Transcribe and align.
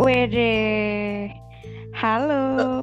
Wede. 0.00 1.28
Halo. 1.92 2.80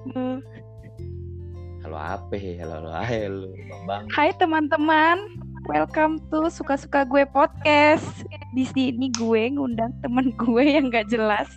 Halo 1.81 1.97
apa 1.97 2.33
ya? 2.37 2.61
Halo 2.61 2.73
halo 2.77 2.89
hai 2.93 3.25
lu, 3.25 3.49
Bambang. 3.65 4.05
Hai 4.13 4.29
teman-teman. 4.37 5.17
Welcome 5.65 6.21
to 6.29 6.45
Suka-Suka 6.53 7.09
Gue 7.09 7.25
Podcast. 7.25 8.05
Di 8.53 8.69
sini 8.69 9.09
gue 9.17 9.49
ngundang 9.49 9.97
temen 10.05 10.29
gue 10.37 10.61
yang 10.61 10.93
gak 10.93 11.09
jelas. 11.09 11.49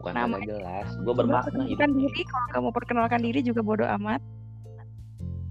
Bukan 0.00 0.16
Nama- 0.16 0.40
kagak 0.40 0.48
jelas. 0.56 0.88
Gue 1.04 1.12
bermakna 1.12 1.62
hidupnya. 1.68 1.92
diri. 1.92 2.22
Kalau 2.24 2.48
kamu 2.48 2.68
perkenalkan 2.72 3.20
diri 3.20 3.44
juga 3.44 3.60
bodo 3.60 3.84
amat. 4.00 4.24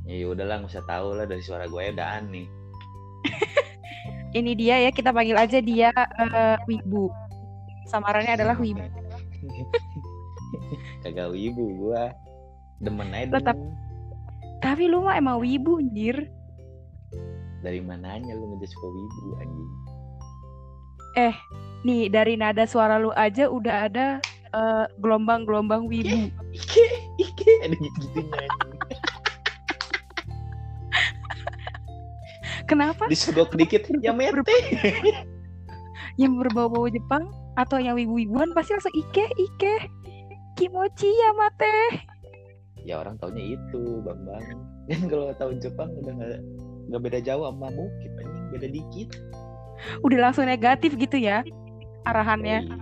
Ya 0.10 0.26
udahlah, 0.26 0.66
nggak 0.66 0.74
usah 0.74 0.86
tahu 0.90 1.14
lah 1.14 1.30
dari 1.30 1.46
suara 1.46 1.70
gue 1.70 1.94
udah 1.94 2.08
aneh. 2.18 2.50
Ini 4.42 4.52
dia 4.58 4.82
ya, 4.82 4.90
kita 4.90 5.14
panggil 5.14 5.38
aja 5.38 5.62
dia 5.62 5.94
eh, 5.94 6.58
Wibu. 6.66 7.30
Samarannya 7.90 8.38
adalah 8.38 8.58
Wibu. 8.60 8.82
kagak 11.04 11.30
wibu 11.34 11.66
gue. 11.78 12.04
Demen 12.82 13.14
aja 13.14 13.38
Tetap. 13.38 13.58
Tapi 14.62 14.90
lu 14.90 15.06
mah 15.06 15.18
emang 15.18 15.42
Wibu 15.42 15.82
anjir. 15.82 16.30
Dari 17.62 17.82
mananya 17.82 18.34
lu 18.34 18.46
ngejudge 18.54 18.74
suka 18.74 18.88
wibu 18.90 19.38
anjing? 19.42 19.72
Nih 21.82 22.14
dari 22.14 22.38
nada 22.38 22.70
suara 22.70 23.02
lu 23.02 23.10
aja 23.18 23.50
udah 23.50 23.90
ada 23.90 24.22
eh, 24.54 24.86
gelombang-gelombang 25.02 25.90
Wibu. 25.90 26.30
Ike, 26.54 26.86
ike, 27.18 27.52
ada 27.66 27.78
anjing. 27.78 28.30
Kenapa? 32.70 33.10
Disogok 33.12 33.52
dikit, 33.58 33.84
ya 34.00 34.16
mete. 34.16 34.56
yang 36.20 36.40
berbau-bau 36.40 36.88
Jepang 36.88 37.28
atau 37.56 37.78
yang 37.78 37.96
wibu-wibuan 37.96 38.52
pasti 38.52 38.74
langsung 38.74 38.96
ike 38.96 39.26
ike 39.36 39.76
kimochi 40.56 41.10
ya 41.10 41.30
mate 41.34 41.76
Ya 42.82 42.98
orang 42.98 43.14
taunya 43.22 43.54
itu, 43.54 44.02
Bambang. 44.02 44.42
Kan 44.90 45.06
kalau 45.06 45.30
tahu 45.38 45.54
Jepang 45.62 45.94
udah 46.02 46.18
nggak 46.18 46.42
nggak 46.90 47.02
beda 47.06 47.20
jauh 47.22 47.46
sama 47.46 47.70
bukit 47.70 48.10
anjing, 48.18 48.46
beda 48.50 48.68
dikit. 48.68 49.10
udah 50.02 50.18
langsung 50.30 50.46
negatif 50.46 50.94
gitu 50.94 51.18
ya 51.18 51.42
arahannya 52.04 52.66
Yoi. 52.66 52.78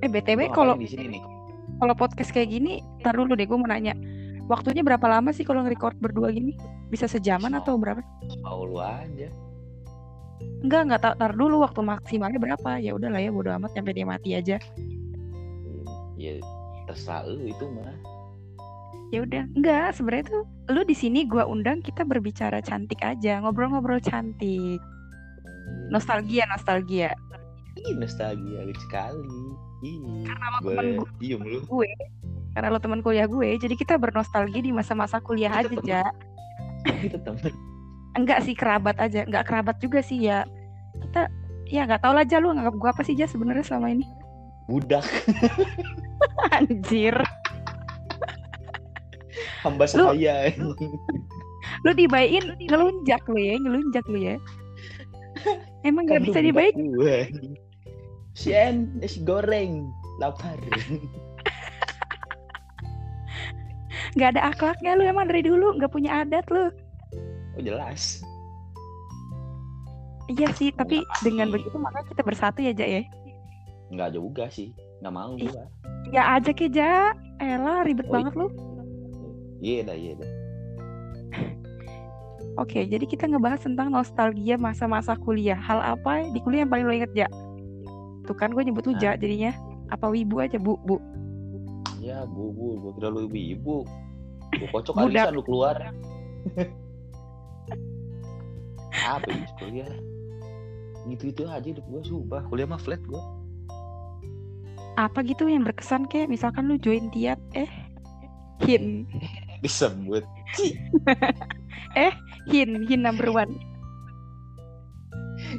eh 0.00 0.10
btw 0.10 0.48
Gua 0.48 0.54
kalau 0.54 0.72
ngapain 0.72 0.84
di 0.84 0.88
sini 0.88 1.06
nih? 1.16 1.22
kalau 1.78 1.94
podcast 1.94 2.30
kayak 2.30 2.48
gini 2.48 2.80
tar 3.00 3.16
dulu 3.16 3.32
deh 3.32 3.44
gue 3.44 3.56
mau 3.56 3.64
nanya 3.64 3.96
waktunya 4.46 4.80
berapa 4.80 5.04
lama 5.04 5.32
sih 5.32 5.44
kalau 5.44 5.64
nge-record 5.64 5.96
berdua 5.96 6.28
gini 6.28 6.56
bisa 6.88 7.04
sejaman 7.04 7.56
atau 7.56 7.76
berapa 7.76 8.00
Mau 8.40 8.64
lu 8.64 8.80
aja. 8.80 9.28
Enggak 10.60 10.80
enggak 10.86 11.00
tar, 11.00 11.14
tar 11.14 11.32
dulu 11.32 11.62
waktu 11.62 11.80
maksimalnya 11.80 12.38
berapa 12.38 12.78
ya 12.78 12.94
udahlah 12.94 13.18
ya 13.18 13.30
bodo 13.30 13.50
amat 13.54 13.70
sampai 13.72 13.94
dia 13.94 14.06
mati 14.06 14.30
aja 14.34 14.56
Ya 16.18 16.34
terserah 16.84 17.22
lu 17.24 17.46
itu 17.46 17.62
mah. 17.70 17.94
ya 19.08 19.24
udah 19.24 19.46
enggak 19.54 19.94
sebenarnya 19.94 20.26
tuh 20.28 20.42
lu 20.68 20.82
di 20.82 20.92
sini 20.92 21.24
gua 21.24 21.46
undang 21.46 21.80
kita 21.80 22.04
berbicara 22.04 22.60
cantik 22.60 23.00
aja 23.00 23.40
ngobrol-ngobrol 23.40 23.96
cantik 23.98 24.82
nostalgia 25.88 26.44
nostalgia 26.46 27.14
Ih, 27.78 27.94
nostalgia 27.94 28.66
lucu 28.66 28.82
sekali. 28.82 29.38
Ih, 29.80 30.26
temen 30.58 30.98
diem 31.16 31.38
lu. 31.40 31.62
gue 31.62 31.88
karena 32.50 32.74
lo 32.74 32.82
teman 32.82 32.98
kuliah 32.98 33.24
gue 33.24 33.54
jadi 33.54 33.70
kita 33.72 33.94
bernostalgia 33.94 34.58
di 34.58 34.74
masa-masa 34.74 35.22
kuliah 35.22 35.54
aja 35.54 35.70
temen. 35.70 35.86
ja 35.86 36.02
Kita 37.06 37.22
temen. 37.22 37.54
Enggak 38.18 38.42
sih 38.44 38.54
kerabat 38.58 38.98
aja. 38.98 39.22
Enggak 39.24 39.46
kerabat 39.46 39.76
juga 39.78 40.02
sih 40.02 40.18
ya. 40.20 40.42
Kita 40.98 41.30
ya 41.68 41.84
nggak 41.86 42.00
tau 42.02 42.12
lah 42.16 42.24
aja 42.24 42.40
lu 42.40 42.50
nganggap 42.52 42.74
gue 42.74 42.88
apa 42.90 43.02
sih 43.04 43.14
ja 43.14 43.28
sebenarnya 43.28 43.64
selama 43.64 43.92
ini? 43.92 44.06
Budak, 44.68 45.04
anjir. 46.56 47.16
Hamba 49.64 49.84
Lu- 49.96 50.12
sahaya. 50.12 50.52
lu 51.86 51.90
dibayin 51.94 52.44
ngelunjak 52.66 53.22
lu 53.30 53.38
ya 53.38 53.54
ngelunjak 53.60 54.04
lu 54.10 54.18
ya. 54.20 54.36
Emang 55.86 56.04
nggak 56.04 56.20
Kan 56.20 56.24
lu 56.24 56.28
bisa 56.32 56.40
dibaik 56.44 56.74
gue. 56.76 57.16
Sian, 58.36 58.92
nasi 59.00 59.22
goreng, 59.26 59.88
lapar. 60.22 60.58
nggak 64.16 64.34
ada 64.34 64.50
akhlaknya 64.50 64.98
lu 64.98 65.04
emang 65.06 65.26
dari 65.30 65.44
dulu 65.46 65.78
nggak 65.78 65.92
punya 65.92 66.24
adat 66.26 66.42
lu 66.50 66.72
Oh 67.58 67.64
jelas. 67.64 68.22
iya 70.28 70.46
sih 70.52 70.70
tapi 70.70 71.00
Nggak 71.00 71.20
dengan 71.20 71.46
sih. 71.48 71.54
begitu 71.56 71.76
makanya 71.76 72.06
kita 72.06 72.22
bersatu 72.22 72.58
ya 72.60 72.70
ja 72.70 72.86
ya 72.86 73.02
Enggak 73.88 74.12
juga 74.12 74.44
sih. 74.46 74.70
Enggak 75.00 75.12
mau 75.12 75.32
Ih. 75.34 75.48
gua. 75.48 75.64
ya 76.08 76.22
aja 76.36 76.52
ke 76.52 76.68
ja 76.68 77.10
Elah 77.38 77.82
ribet 77.82 78.06
Oh, 78.06 78.12
banget 78.12 78.34
lu 78.34 78.46
Iya 79.58 79.82
dah, 79.82 79.96
iya 79.96 80.12
dah. 80.14 80.30
Oke, 82.62 82.84
jadi 82.84 83.02
kita 83.02 83.26
ngebahas 83.26 83.58
tentang 83.60 83.90
nostalgia 83.90 84.54
masa-masa 84.54 85.14
kuliah. 85.16 85.58
Hal 85.58 85.82
apa 85.98 86.30
di 86.30 86.38
kuliah 86.38 86.62
yang 86.62 86.70
paling 86.70 86.86
lo 86.86 86.94
inget, 86.94 87.10
Ja? 87.12 87.26
Tuh 88.22 88.34
kan 88.34 88.50
gue 88.50 88.62
nyebut 88.62 88.86
lu 88.86 88.94
Ja 88.96 89.14
jadinya. 89.14 89.50
Apa 89.88 90.06
wibu 90.06 90.38
aja, 90.38 90.58
Bu? 90.58 90.78
Bu. 90.78 91.02
Ya, 91.98 92.22
bu, 92.22 92.50
bu, 92.50 92.66
gua 92.78 92.92
kira 92.94 93.08
lu 93.08 93.26
ibu-ibu. 93.26 93.82
Gua 94.52 94.68
kocok 94.70 94.94
alisan 94.96 95.34
lu 95.34 95.42
keluar. 95.42 95.74
Apa 99.08 99.28
ini 99.32 99.48
kuliah? 99.56 99.92
Gitu-gitu 101.08 101.48
aja 101.48 101.64
hidup 101.64 101.84
gua 101.88 102.02
sumpah. 102.04 102.42
Kuliah 102.52 102.68
mah 102.68 102.80
flat 102.80 103.00
gua. 103.08 103.24
Apa 105.00 105.24
gitu 105.24 105.48
yang 105.48 105.64
berkesan 105.64 106.10
kayak 106.10 106.28
misalkan 106.28 106.68
lu 106.68 106.76
join 106.76 107.08
tiat, 107.14 107.38
eh, 107.54 107.70
hin, 108.66 109.06
Disebut. 109.64 110.22
hin, 112.52 112.70
hin 112.86 113.00
number 113.02 113.30
one. 113.30 113.58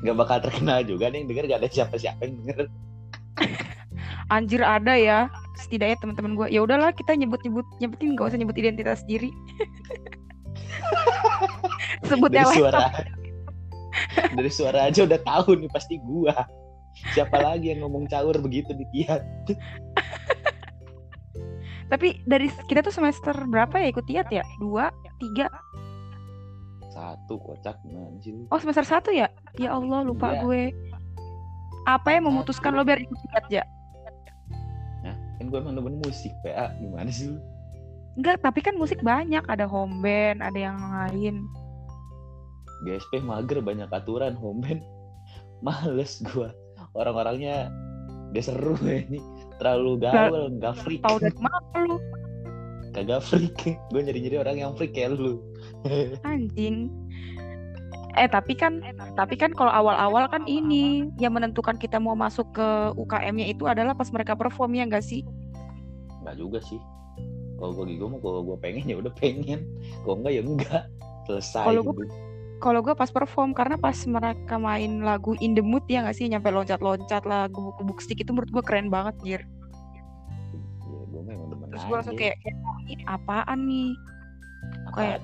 Gak 0.04 0.16
bakal 0.16 0.38
terkenal 0.44 0.84
juga 0.84 1.10
nih 1.10 1.26
denger 1.26 1.50
gak 1.50 1.60
ada 1.64 1.70
siapa-siapa 1.72 2.20
yang 2.24 2.36
denger. 2.44 2.68
Anjir 4.36 4.62
ada 4.62 4.94
ya. 4.96 5.20
Setidaknya 5.58 5.98
teman-teman 6.00 6.38
gue. 6.38 6.48
Ya 6.54 6.62
udahlah 6.64 6.94
kita 6.94 7.16
nyebut-nyebut, 7.18 7.66
nyebutin 7.82 8.16
gak 8.16 8.32
usah 8.32 8.40
nyebut 8.40 8.56
identitas 8.60 9.02
diri. 9.08 9.34
Sebut 12.08 12.32
Dari 12.32 12.40
yang 12.40 12.50
lain. 12.52 12.60
suara. 12.60 12.84
Dari 14.38 14.52
suara 14.52 14.88
aja 14.88 15.06
udah 15.06 15.20
tahu 15.22 15.58
nih 15.60 15.70
pasti 15.72 16.00
gua. 16.02 16.36
Siapa 17.14 17.38
lagi 17.40 17.72
yang 17.72 17.86
ngomong 17.86 18.10
caur 18.10 18.36
begitu 18.42 18.76
di 18.76 18.86
tiat? 18.92 19.22
Tapi 21.90 22.22
dari 22.30 22.54
kita 22.70 22.86
tuh 22.86 22.94
semester 22.94 23.34
berapa 23.50 23.82
ya 23.82 23.88
ikut 23.90 24.06
tiat 24.06 24.28
ya? 24.30 24.46
Dua, 24.62 24.94
tiga, 25.18 25.50
Satu 26.90 27.38
kocak 27.42 27.80
gimana 27.86 28.18
sih 28.22 28.34
lu? 28.34 28.46
Oh 28.50 28.60
semester 28.62 28.82
satu 28.86 29.10
ya? 29.14 29.30
Ya 29.58 29.74
Allah 29.74 30.02
lupa 30.06 30.34
Iya. 30.36 30.42
gue. 30.46 30.64
Apa 31.86 32.18
yang 32.18 32.30
memutuskan 32.30 32.76
lo 32.76 32.86
biar 32.86 33.02
ikut 33.02 33.18
tiat 33.30 33.46
ya? 33.50 33.64
Nah, 35.06 35.16
kan 35.40 35.46
gua 35.50 35.62
emang 35.64 35.78
demen 35.80 35.98
musik, 36.02 36.34
PA. 36.46 36.74
Gimana 36.78 37.10
sih? 37.10 37.34
Enggak, 38.20 38.42
tapi 38.44 38.60
kan 38.66 38.76
musik 38.76 39.00
banyak. 39.00 39.42
Ada 39.48 39.66
home 39.70 40.02
band, 40.04 40.44
ada 40.44 40.60
yang 40.60 40.78
lain. 40.78 41.46
GSP 42.86 43.24
mager 43.24 43.60
banyak 43.60 43.90
aturan 43.92 44.36
home 44.38 44.64
band. 44.64 44.82
Males 45.66 46.24
gua. 46.32 46.56
Orang-orangnya 46.96 47.68
gak 48.32 48.46
seru 48.48 48.76
ini. 48.88 49.20
Terlalu 49.60 50.08
gaul 50.08 50.56
nggak 50.56 50.76
freak. 50.84 51.04
Tahu 51.04 51.18
dari 51.20 51.40
mana 51.46 51.80
lu? 51.88 51.98
kagak 52.90 53.22
freak. 53.22 53.78
Gue 53.94 54.02
nyari-nyari 54.02 54.42
orang 54.42 54.58
yang 54.58 54.72
freak 54.74 54.98
kayak 54.98 55.14
lu. 55.14 55.38
Anjing. 56.26 56.90
Eh 58.18 58.26
tapi 58.26 58.58
kan, 58.58 58.82
tapi 59.14 59.38
kan 59.38 59.54
kalau 59.54 59.70
awal-awal 59.70 60.26
kan 60.28 60.42
ini 60.50 61.06
yang 61.22 61.38
menentukan 61.38 61.78
kita 61.78 62.02
mau 62.02 62.18
masuk 62.18 62.50
ke 62.58 62.68
UKM-nya 62.98 63.54
itu 63.54 63.70
adalah 63.70 63.94
pas 63.94 64.10
mereka 64.10 64.34
perform 64.34 64.74
ya 64.74 64.90
enggak 64.90 65.06
sih? 65.06 65.22
nggak 66.26 66.36
juga 66.36 66.60
sih. 66.66 66.82
Kalau 67.62 67.78
gue 67.78 67.96
gue 67.96 68.10
mau 68.10 68.20
kalau 68.20 68.42
gue 68.42 68.58
pengen 68.58 68.90
ya 68.90 68.98
udah 68.98 69.14
pengen. 69.22 69.70
Kalau 70.04 70.16
enggak 70.20 70.34
ya 70.34 70.42
enggak 70.42 70.84
selesai 71.30 71.66
Kalau 71.70 71.82
gitu. 71.86 72.04
Kalau 72.60 72.84
gue 72.84 72.92
pas 72.92 73.08
perform 73.08 73.56
karena 73.56 73.76
pas 73.76 73.96
mereka 74.04 74.60
main 74.60 75.00
lagu 75.00 75.32
In 75.40 75.56
the 75.56 75.64
Mood 75.64 75.88
ya 75.88 76.04
nggak 76.04 76.12
sih 76.14 76.28
nyampe 76.28 76.52
loncat-loncat 76.52 77.24
lah 77.24 77.48
gebuk-gebuk 77.48 78.00
stick 78.00 78.20
itu 78.20 78.32
menurut 78.32 78.52
gue 78.52 78.60
keren 78.62 78.92
banget 78.92 79.16
jir. 79.24 79.42
ya 79.42 81.02
gue 81.08 81.22
memang 81.24 81.48
demen 81.50 81.68
Terus 81.72 81.84
gue 81.84 81.96
langsung 81.96 82.18
kayak, 82.18 82.36
ini 82.84 83.04
apaan 83.06 83.60
nih? 83.64 83.92
kayak 84.92 85.24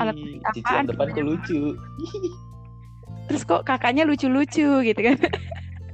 alat 0.00 0.16
apaan 0.42 0.84
depan 0.86 1.06
gitu 1.06 1.12
kok 1.12 1.16
ya? 1.16 1.24
lucu 1.24 1.60
Terus 3.26 3.42
kok 3.44 3.62
kakaknya 3.62 4.02
lucu-lucu 4.02 4.68
gitu 4.82 5.00
kan? 5.00 5.16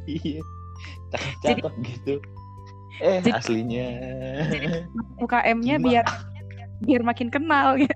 iya 0.08 0.40
cakep-cakep 1.12 1.72
gitu 1.84 2.14
eh 2.98 3.20
Jadi- 3.20 3.32
aslinya 3.34 3.88
UKM-nya 5.19 5.76
biar 5.78 6.06
biar 6.80 7.02
makin 7.02 7.28
kenal 7.28 7.76
gitu. 7.76 7.92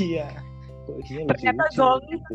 iya 0.00 0.30
kok 0.84 0.96
isinya 1.00 1.32
Ternyata 1.34 1.64
zong. 1.72 2.00
gitu. 2.12 2.34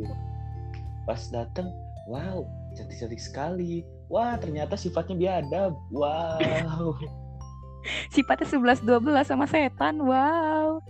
pas 1.07 1.21
dateng 1.33 1.69
wow 2.05 2.45
cantik-cantik 2.75 3.21
sekali. 3.21 3.85
Wah, 4.09 4.37
ternyata 4.37 4.73
sifatnya 4.77 5.15
biadab. 5.17 5.73
Wow. 5.93 6.97
Sifatnya 8.13 8.47
11 8.49 8.83
12 8.83 9.29
sama 9.29 9.45
setan. 9.47 10.01
Wow. 10.01 10.83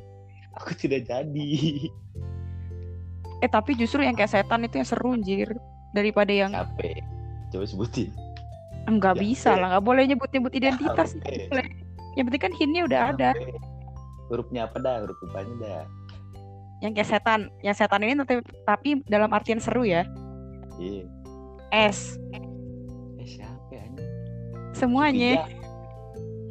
Aku 0.60 0.74
tidak 0.76 1.06
jadi. 1.08 1.52
Eh 3.40 3.48
tapi 3.50 3.78
justru 3.78 4.04
yang 4.04 4.18
kayak 4.18 4.34
setan 4.34 4.66
itu 4.68 4.82
yang 4.82 4.88
seru 4.88 5.16
anjir 5.16 5.48
daripada 5.96 6.34
yang 6.34 6.52
Capek. 6.52 7.00
Coba 7.50 7.66
sebutin. 7.66 8.12
enggak 8.90 9.16
Ya, 9.18 9.22
bisa 9.22 9.50
eh. 9.54 9.60
lah, 9.60 9.68
nggak 9.78 9.86
boleh 9.86 10.04
nyebut-nyebut 10.10 10.54
identitas. 10.58 11.14
Boleh. 11.22 11.70
Yang 12.18 12.26
penting 12.32 12.42
kan 12.42 12.54
hintnya 12.58 12.82
udah 12.90 13.02
ada. 13.14 13.30
Capek. 13.38 13.62
Hurufnya 14.30 14.62
apa 14.66 14.78
dah? 14.82 14.96
Huruf 15.06 15.18
depannya 15.24 15.56
dah. 15.62 15.84
Yang 16.80 16.92
kayak 16.96 17.10
setan, 17.12 17.42
yang 17.60 17.76
setan 17.76 18.02
ini 18.08 18.16
tapi, 18.24 18.40
tapi 18.64 18.90
dalam 19.08 19.30
artian 19.36 19.60
seru 19.60 19.84
ya. 19.84 20.08
Iya. 20.80 21.06
S 21.70 22.16
Eh 23.20 23.28
siapa 23.28 23.70
ya 23.70 23.84
ini? 23.84 24.04
semuanya, 24.72 25.44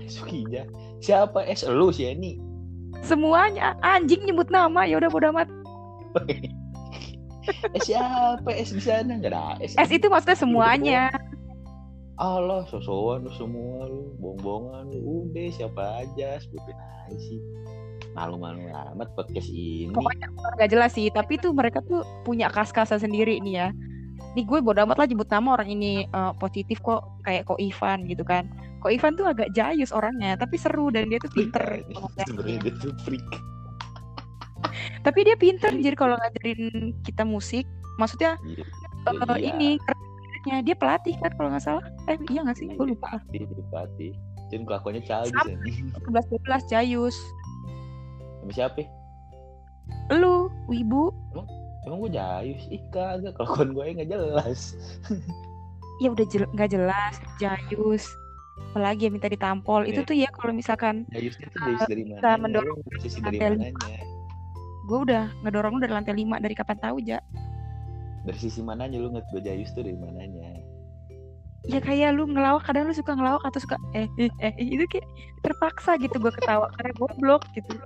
Sukija. 0.05 0.69
Siapa 1.01 1.43
S 1.49 1.65
lu 1.65 1.89
si 1.89 2.05
Eni? 2.05 2.49
semuanya 3.05 3.79
anjing 3.85 4.27
nyebut 4.27 4.51
nama 4.51 4.83
ya 4.89 4.99
udah 4.99 5.11
bodo 5.11 5.31
amat. 5.31 5.49
eh 7.77 7.83
siapa 7.83 8.49
S 8.53 8.75
di 8.75 8.83
sana? 8.83 9.17
Enggak 9.17 9.33
ada 9.33 9.57
S. 9.63 9.77
S 9.79 9.91
itu 9.93 10.07
maksudnya 10.11 10.39
semuanya. 10.39 11.03
Allah, 12.19 12.67
sosokan 12.67 13.31
lu 13.31 13.33
semua 13.39 13.87
lu, 13.87 14.11
bohong-bohongan 14.19 14.91
lu. 14.91 15.31
Udah 15.31 15.47
siapa 15.55 16.03
aja 16.03 16.43
sebutin 16.43 16.75
aja 16.75 17.15
sih. 17.15 17.39
Malu-malu 18.19 18.67
amat 18.95 19.09
podcast 19.15 19.47
ini. 19.49 19.95
Pokoknya 19.95 20.27
nggak 20.59 20.71
jelas 20.71 20.91
sih, 20.91 21.07
tapi 21.09 21.39
tuh 21.39 21.55
mereka 21.55 21.79
tuh 21.87 22.03
punya 22.27 22.51
kas-kasnya 22.51 22.99
sendiri 22.99 23.39
nih 23.39 23.55
ya. 23.55 23.69
Nih 24.35 24.43
gue 24.43 24.59
bodo 24.59 24.83
amat 24.83 24.99
lah 24.99 25.07
nyebut 25.07 25.31
nama 25.31 25.55
orang 25.55 25.71
ini 25.71 26.03
eh, 26.05 26.33
positif 26.37 26.83
kok 26.83 27.07
kayak 27.23 27.47
Ko 27.47 27.55
Ivan 27.57 28.11
gitu 28.11 28.27
kan. 28.27 28.51
Ko 28.79 28.91
Ivan 28.91 29.15
tuh 29.15 29.27
agak 29.27 29.55
jayus 29.55 29.95
orangnya, 29.95 30.35
tapi 30.35 30.59
seru 30.59 30.91
dan 30.91 31.07
dia 31.07 31.19
tuh 31.19 31.31
pinter. 31.31 31.63
Sebenarnya 32.27 32.59
dia 32.67 32.73
tuh 32.77 32.93
freak. 33.07 33.23
tapi 34.99 35.23
dia 35.23 35.39
pinter 35.39 35.71
jadi 35.71 35.95
kalau 35.95 36.19
ngajarin 36.19 36.91
kita 37.07 37.23
musik, 37.23 37.65
maksudnya 37.97 38.35
Iya. 38.45 38.67
eh, 39.07 39.39
Iya. 39.39 39.55
ini 39.55 39.71
kerjanya 39.79 40.57
dia 40.67 40.75
pelatih 40.75 41.15
kan 41.23 41.31
kalau 41.39 41.49
nggak 41.55 41.65
salah. 41.65 41.85
Eh 42.11 42.19
iya 42.29 42.43
nggak 42.43 42.59
sih? 42.59 42.67
Gue 42.75 42.93
lupa. 42.93 43.23
Pelatih, 43.23 43.47
jadi 43.47 43.63
pelatih. 43.71 44.13
Jadi 44.49 44.63
kelakuannya 44.65 45.03
Sama. 45.05 45.29
anjing. 45.29 45.87
11 46.09 46.25
12 46.35 46.65
jayus. 46.67 47.17
Sama 48.49 48.65
siapa? 48.65 48.81
Lu, 50.09 50.49
Wibu, 50.65 51.13
Emang 51.85 52.01
gue 52.01 52.17
jayus? 52.17 52.65
Ih 52.69 52.81
kagak, 52.89 53.37
kelakuan 53.37 53.77
gue 53.77 53.85
nggak 53.93 54.09
jelas. 54.09 54.73
ya 56.03 56.09
udah 56.09 56.25
jel- 56.25 56.49
nggak 56.53 56.73
jelas, 56.73 57.15
jayus. 57.37 58.09
Apalagi 58.73 59.05
yang 59.05 59.21
minta 59.21 59.29
ditampol. 59.29 59.85
Itu 59.85 60.01
Iya. 60.01 60.09
tuh 60.09 60.17
ya 60.17 60.29
kalau 60.33 60.57
misalkan 60.57 61.05
Jayusnya 61.13 61.45
tuh 61.47 61.61
jayus 61.61 61.85
dari 61.85 62.05
mana? 62.09 62.41
mendorong 62.41 62.77
Posisi 62.83 63.21
dari 63.21 63.37
mananya? 63.37 64.01
gue 64.89 64.99
udah 65.05 65.25
ngedorong 65.45 65.77
lu 65.77 65.81
dari 65.85 65.93
lantai 65.93 66.15
5 66.17 66.41
dari 66.41 66.55
kapan 66.57 66.79
tahu 66.81 66.97
ja 67.05 67.21
Dari 68.25 68.39
sisi 68.41 68.65
mananya 68.65 68.97
lu 68.97 69.13
ngeliat 69.13 69.29
gue 69.29 69.45
jayus 69.45 69.69
tuh 69.77 69.85
dari 69.85 70.01
mananya? 70.01 70.57
ya 71.69 71.85
kayak 71.85 72.17
lu 72.17 72.25
ngelawak 72.25 72.65
kadang 72.65 72.89
lu 72.89 72.97
suka 72.97 73.13
ngelawak 73.13 73.45
atau 73.45 73.61
suka 73.61 73.77
eh 73.93 74.09
eh, 74.17 74.33
eh 74.41 74.57
itu 74.57 74.89
kayak 74.89 75.05
terpaksa 75.45 76.01
gitu 76.01 76.17
gue 76.17 76.33
ketawa 76.33 76.65
karena 76.73 76.97
goblok 76.97 77.45
gitu 77.53 77.77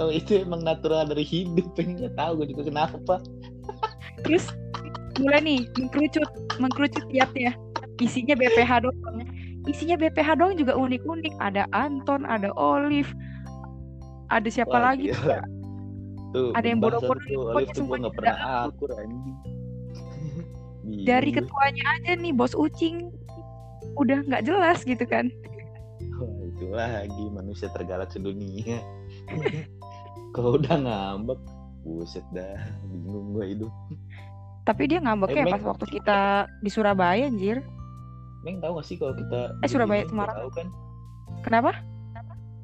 Kalau 0.00 0.12
itu 0.12 0.40
emang 0.40 0.64
natural 0.64 1.04
dari 1.04 1.24
hidup, 1.24 1.68
pengen 1.76 2.00
nggak 2.00 2.14
tahu 2.16 2.42
gue 2.42 2.46
juga 2.56 2.62
kenapa. 2.72 3.16
terus 4.22 4.46
mulai 5.18 5.42
nih 5.42 5.60
mengkerucut 5.76 6.30
mengkerucut 6.62 7.04
tiapnya 7.10 7.52
isinya 8.02 8.34
BPH 8.34 8.86
doang. 8.86 9.26
Isinya 9.70 9.94
BPH 9.94 10.28
doang 10.42 10.54
juga 10.58 10.74
unik-unik. 10.74 11.34
Ada 11.38 11.70
Anton 11.70 12.26
ada 12.26 12.50
Olive. 12.58 13.10
Ada 14.32 14.48
siapa 14.48 14.74
Wah, 14.74 14.92
lagi? 14.92 15.12
gila. 15.12 15.38
Tuh, 16.32 16.50
Ada 16.56 16.66
yang 16.72 16.80
bodoh-bodoh, 16.80 17.52
Olive 17.52 17.70
tuh 17.76 17.84
gue 17.84 17.98
nggak 18.00 18.16
pernah 18.16 18.36
udah 18.40 18.64
akur 18.72 18.90
anjing. 18.96 19.36
Bingung 20.82 21.04
dari 21.08 21.30
ketuanya 21.30 21.84
aja 22.00 22.12
nih 22.16 22.32
bos 22.32 22.56
Ucing. 22.56 23.12
Udah 24.00 24.24
nggak 24.24 24.48
jelas 24.48 24.80
gitu 24.82 25.04
kan. 25.04 25.28
Wah, 26.16 26.32
itu 26.48 26.66
lagi 26.72 27.24
manusia 27.30 27.68
tergalak 27.70 28.08
sedunia. 28.10 28.80
Kalau 30.34 30.56
udah 30.56 30.76
ngambek, 30.76 31.40
buset 31.82 32.24
dah, 32.30 32.56
bingung 32.84 33.32
gue 33.32 33.44
hidup. 33.48 33.72
tapi 34.62 34.86
dia 34.86 34.98
ngambeknya 34.98 35.42
Eh, 35.42 35.46
Meg. 35.46 35.52
pas 35.52 35.64
waktu 35.66 35.86
kita 35.90 36.18
di 36.56 36.70
Surabaya 36.70 37.26
anjir 37.26 37.66
Meng 38.40 38.58
tahu 38.58 38.78
gak 38.78 38.86
sih 38.86 38.94
kalau 38.94 39.10
kita 39.12 39.58
Eh, 39.58 39.66
Surabaya 39.66 40.02
Semarang. 40.04 40.36
Tahu 40.36 40.50
kan? 40.52 40.66
kenapa 41.40 41.70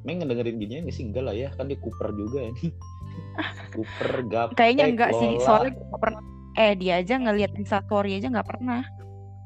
Meng 0.01 0.17
ngedengerin 0.17 0.55
ginian 0.57 0.81
gak 0.83 0.95
sih? 0.95 1.03
Enggak 1.03 1.23
lah 1.23 1.35
ya, 1.35 1.51
kan 1.51 1.67
dia 1.67 1.75
Cooper 1.75 2.09
juga 2.13 2.39
ini. 2.49 2.71
Cooper, 3.69 4.11
Gaptek, 4.25 4.55
Kayaknya 4.55 4.85
enggak 4.87 5.11
sih, 5.13 5.31
soalnya 5.39 5.71
nggak 5.73 5.99
pernah. 5.99 6.21
Eh 6.55 6.73
dia 6.73 6.93
aja 6.97 7.15
ngeliat 7.15 7.51
instastory 7.53 8.15
aja 8.15 8.27
nggak 8.29 8.47
pernah. 8.47 8.81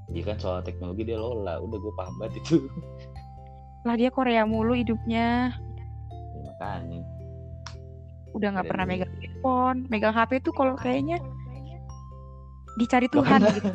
Iya 0.07 0.23
kan 0.23 0.37
soal 0.37 0.61
teknologi 0.61 1.03
dia 1.03 1.17
Lola, 1.17 1.57
udah 1.57 1.73
gue 1.75 1.93
paham 1.95 2.13
banget 2.17 2.37
itu. 2.39 2.69
Lah 3.81 3.95
dia 3.95 4.07
Korea 4.07 4.43
mulu 4.43 4.73
hidupnya. 4.73 5.57
Ya, 6.63 6.79
makanya. 6.79 6.99
Udah 8.33 8.47
nggak 8.49 8.65
pernah 8.65 8.85
megang 8.87 9.13
handphone, 9.13 9.79
megang 9.87 10.15
HP 10.15 10.31
tuh 10.41 10.53
kalau 10.53 10.73
kayaknya 10.73 11.21
dicari 12.75 13.05
Nggak 13.05 13.13
Tuhan 13.13 13.39
pernah. 13.39 13.53
gitu. 13.53 13.71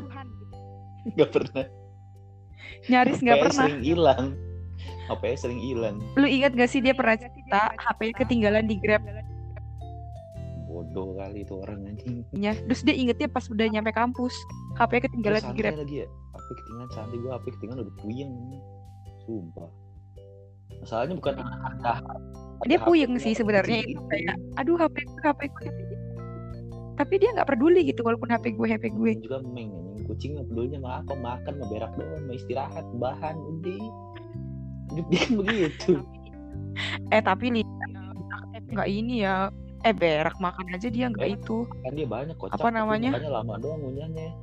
Gak 1.16 1.30
pernah. 1.30 1.64
Nyaris 2.84 3.18
nggak 3.18 3.38
pernah. 3.40 3.64
sering 3.64 3.80
hilang. 3.80 4.24
HP-nya 5.08 5.38
sering 5.38 5.60
hilang. 5.62 5.96
Lu 6.14 6.26
ingat 6.26 6.52
gak 6.52 6.68
sih 6.68 6.84
dia 6.84 6.92
pernah 6.92 7.16
cerita 7.16 7.72
HP-nya 7.72 8.14
ketinggalan 8.18 8.68
di 8.68 8.76
Grab 8.76 9.00
Bodoh 10.68 11.16
kali 11.16 11.42
itu 11.42 11.54
orang 11.56 11.80
anjing. 11.86 12.28
nya. 12.30 12.52
Terus 12.54 12.84
dia 12.84 12.92
ingetnya 12.92 13.26
pas 13.26 13.48
udah 13.48 13.66
nyampe 13.66 13.88
kampus, 13.88 14.36
HP-nya 14.76 15.02
ketinggalan 15.08 15.40
Terus 15.40 15.48
di 15.48 15.56
Grab. 15.56 15.74
lagi 15.80 15.96
ya. 16.04 16.06
HP 16.06 16.46
ketinggalan 16.52 16.88
santai 16.92 17.16
gue 17.16 17.30
HP 17.32 17.44
ketinggalan 17.56 17.80
udah 17.82 17.94
puyeng. 17.96 18.32
Sumpah. 19.24 19.70
Masalahnya 20.78 21.14
bukan 21.16 21.34
harga. 21.38 21.92
Dia 22.66 22.78
puyeng 22.82 23.14
sih 23.16 23.32
sebenarnya 23.32 23.80
kecil 23.80 23.94
itu 23.94 24.02
kayak 24.10 24.36
aduh 24.56 24.76
HP 24.76 24.96
gue, 25.04 25.20
HP 25.22 25.40
gue. 25.48 25.68
Tapi 26.98 27.14
dia 27.16 27.30
nggak 27.30 27.46
peduli 27.46 27.86
gitu 27.86 28.02
walaupun 28.02 28.28
HP 28.28 28.58
gue, 28.58 28.66
HP 28.66 28.84
gue. 28.90 29.10
Juga 29.22 29.38
meng 29.46 29.70
kucing 30.04 30.34
mah 30.34 30.44
pedulinya 30.44 30.78
mah 30.80 30.94
apa 31.04 31.14
makan 31.14 31.52
mah 31.60 31.68
berak 31.68 31.92
doang 31.94 32.24
mah 32.24 32.34
istirahat 32.34 32.86
bahan 32.96 33.36
udah 33.36 33.78
hidup 34.90 35.06
dia 35.12 35.24
begitu 35.38 35.92
Eh 37.12 37.20
tapi 37.20 37.46
li 37.52 37.62
nggak 38.68 38.88
ini 38.88 39.22
ya. 39.22 39.52
Eh 39.86 39.94
berak 39.94 40.34
makan 40.42 40.74
aja 40.74 40.90
dia 40.90 41.06
nggak 41.06 41.38
itu. 41.38 41.62
kan 41.86 41.92
dia 41.94 42.02
banyak 42.02 42.34
kocak 42.34 42.58
Apa 42.58 42.68
namanya? 42.74 43.14
makanya 43.14 43.30
lama 43.38 43.54
doang 43.62 43.78
ngunyahnya 43.78 44.34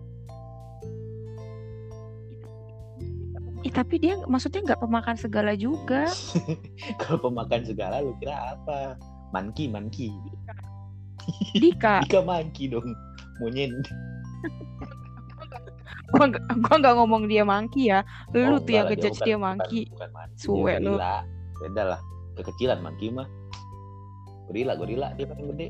Ih, 3.66 3.74
tapi 3.74 3.98
dia 3.98 4.14
maksudnya 4.30 4.62
nggak 4.62 4.78
pemakan 4.80 5.18
segala 5.18 5.58
juga. 5.58 6.06
kalau 7.02 7.18
pemakan 7.20 7.66
segala 7.66 7.98
lu 8.00 8.14
kira 8.22 8.54
apa? 8.54 8.94
Manki 9.34 9.66
manki 9.68 10.14
Dika, 11.58 12.06
Dika 12.06 12.22
manki 12.22 12.70
dong. 12.70 12.86
Monyet. 13.42 13.74
Gua 16.14 16.30
nggak 16.30 16.44
gua 16.62 16.76
nggak 16.78 16.96
ngomong 16.96 17.24
dia 17.26 17.42
mangki 17.42 17.90
ya. 17.90 18.06
Lu 18.32 18.46
Oh, 18.56 18.62
tuh 18.62 18.72
yang 18.72 18.86
ngejudge 18.86 19.26
dia 19.26 19.36
bukan- 19.36 19.58
mangki. 19.58 19.82
bukan 19.90 20.10
manki 20.14 20.38
Suwe 20.38 20.74
lu. 20.78 20.96
beda 21.58 21.84
lah. 21.90 22.00
Kekecilan 22.38 22.80
manki 22.80 23.10
mah. 23.10 23.26
Gorila 24.46 24.78
gorila 24.78 25.08
dia 25.18 25.26
paling 25.26 25.50
gede. 25.58 25.68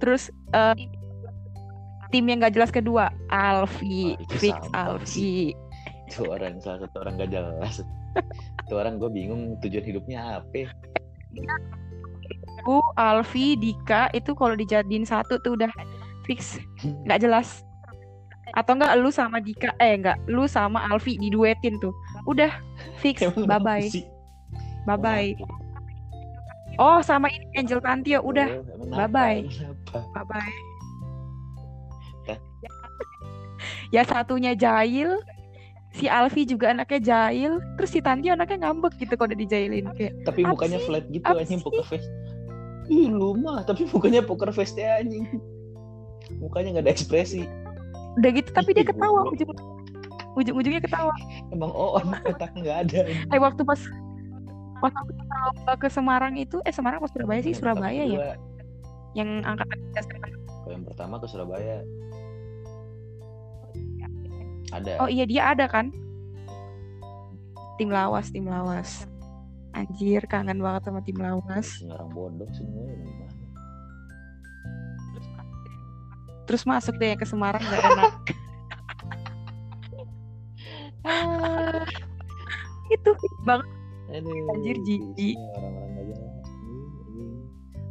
Terus 0.00 0.32
eh, 0.50 0.74
tim 2.08 2.24
yang 2.24 2.40
nggak 2.40 2.56
jelas 2.56 2.72
kedua, 2.72 3.12
Alfi, 3.28 4.16
Wah, 4.16 4.24
itu 4.24 4.34
fix 4.40 4.56
Alfi. 4.72 5.52
Itu 6.12 6.28
orang 6.28 6.60
salah 6.60 6.84
satu 6.84 6.96
orang 7.00 7.16
gak 7.16 7.32
jelas 7.32 7.80
itu 8.68 8.74
orang 8.76 9.00
gue 9.00 9.08
bingung 9.08 9.56
tujuan 9.64 9.84
hidupnya 9.88 10.44
apa 10.44 10.68
Aku, 12.62 12.78
Alfi, 12.94 13.56
Dika 13.58 14.12
itu 14.14 14.36
kalau 14.36 14.54
dijadiin 14.54 15.02
satu 15.02 15.40
tuh 15.42 15.58
udah 15.58 15.72
fix 16.28 16.62
nggak 17.08 17.24
jelas. 17.24 17.66
Atau 18.54 18.76
enggak 18.78 18.94
lu 19.00 19.10
sama 19.10 19.42
Dika 19.42 19.74
eh 19.82 19.98
enggak 19.98 20.20
lu 20.30 20.46
sama 20.46 20.84
Alfi 20.86 21.18
diduetin 21.18 21.80
tuh. 21.82 21.90
Udah 22.28 22.52
fix 23.02 23.24
bye 23.48 23.58
bye. 23.58 23.88
Bye 24.86 25.00
bye. 25.00 25.32
Oh, 26.78 27.02
sama 27.02 27.32
ini 27.32 27.48
Angel 27.58 27.82
Tantia 27.82 28.22
udah 28.22 28.48
Oh, 28.62 28.86
kenapa? 28.86 29.42
bye 30.14 30.22
bye. 30.22 30.54
Dah. 32.28 32.38
Ya 33.90 34.06
satunya 34.06 34.54
jahil, 34.54 35.18
si 35.92 36.08
Alfi 36.08 36.48
juga 36.48 36.72
anaknya 36.72 37.00
jahil, 37.00 37.60
terus 37.76 37.92
si 37.92 38.00
Tanti 38.00 38.32
anaknya 38.32 38.68
ngambek 38.68 38.96
gitu 38.96 39.12
kalau 39.16 39.32
udah 39.32 39.38
dijailin 39.38 39.86
kayak 39.92 40.12
tapi 40.24 40.40
mukanya 40.44 40.80
sih? 40.80 40.86
flat 40.88 41.04
gitu 41.12 41.28
anjing 41.28 41.60
poker 41.60 41.84
face. 41.84 42.08
Ih 42.88 43.08
lu 43.12 43.36
mah 43.36 43.62
tapi 43.68 43.84
mukanya 43.92 44.24
poker 44.24 44.48
face 44.50 44.72
teh 44.72 44.84
anjing. 44.84 45.28
Mukanya 46.40 46.80
nggak 46.80 46.84
ada 46.88 46.92
ekspresi. 46.92 47.44
Udah 48.16 48.30
gitu 48.32 48.50
tapi 48.56 48.72
dia 48.72 48.84
ketawa 48.88 49.28
ujung 49.28 49.52
ujung-ujungnya 50.32 50.80
ketawa. 50.80 51.12
Emang 51.52 51.72
on 51.76 52.16
otak 52.32 52.52
nggak 52.56 52.76
ada. 52.88 53.00
Eh 53.28 53.40
waktu 53.40 53.60
pas 53.62 53.80
pas 54.80 54.92
aku 54.96 55.12
lomba 55.14 55.74
ke 55.78 55.88
Semarang 55.92 56.34
itu 56.40 56.58
eh 56.64 56.72
Semarang 56.72 57.04
apa 57.04 57.08
Surabaya 57.12 57.40
sih? 57.44 57.52
Yang 57.52 57.60
Surabaya 57.60 58.02
ya? 58.02 58.18
Kedua, 58.18 58.34
yang 59.12 59.30
angkatan 59.44 59.78
kita 59.92 60.00
yang 60.70 60.82
pertama 60.88 61.20
ke 61.20 61.26
Surabaya 61.28 61.84
ada. 64.72 64.92
Oh 65.04 65.08
iya 65.08 65.24
dia 65.28 65.52
ada 65.52 65.68
kan? 65.68 65.92
Tim 67.76 67.88
lawas 67.92 68.32
tim 68.32 68.48
lawas. 68.48 69.04
Anjir 69.72 70.24
kangen 70.28 70.60
banget 70.60 70.88
sama 70.88 71.00
tim 71.04 71.20
lawas. 71.20 71.68
Isinya 71.80 71.96
orang 72.00 72.10
bodoh 72.12 72.48
gimana 72.52 73.32
terus 76.52 76.68
masuk 76.68 77.00
deh 77.00 77.16
ke 77.16 77.24
Semarang 77.24 77.64
gak 77.64 77.80
enak. 77.80 78.14
Ah, 81.02 81.82
itu 82.92 83.10
banget. 83.42 83.66
Aduh, 84.12 84.52
Anjir, 84.54 84.76
jijik. 84.84 85.34
orang-orang 85.58 86.12
ih. 86.12 87.34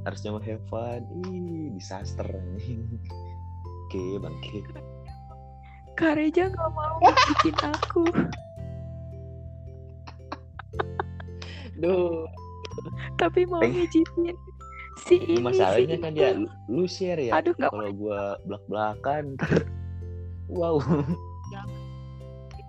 harusnya 0.05 0.29
mau 0.31 0.43
have 0.45 0.63
fun. 0.69 1.01
Ih 1.25 1.73
disaster. 1.73 2.23
Anjing 2.23 2.85
oke 3.89 4.03
bangke 4.23 4.63
Kak 6.01 6.17
Reja 6.17 6.49
gak 6.49 6.69
mau 6.71 6.97
bikin 6.99 7.55
aku. 7.61 8.03
Duh. 11.77 12.25
Tapi 13.15 13.45
mau 13.45 13.61
Peng- 13.61 13.73
ngijinin 13.75 14.37
si 14.99 15.15
ini 15.15 15.33
ini 15.33 15.41
masalahnya 15.41 15.95
si 15.95 16.01
kan 16.01 16.11
itu. 16.11 16.19
dia 16.19 16.29
lu- 16.67 16.85
share 16.85 17.21
ya 17.21 17.31
aduh 17.33 17.53
nggak 17.53 17.69
kalau 17.69 17.91
gua 17.91 18.21
belak 18.43 18.63
belakan 18.65 19.23
wow. 20.47 20.77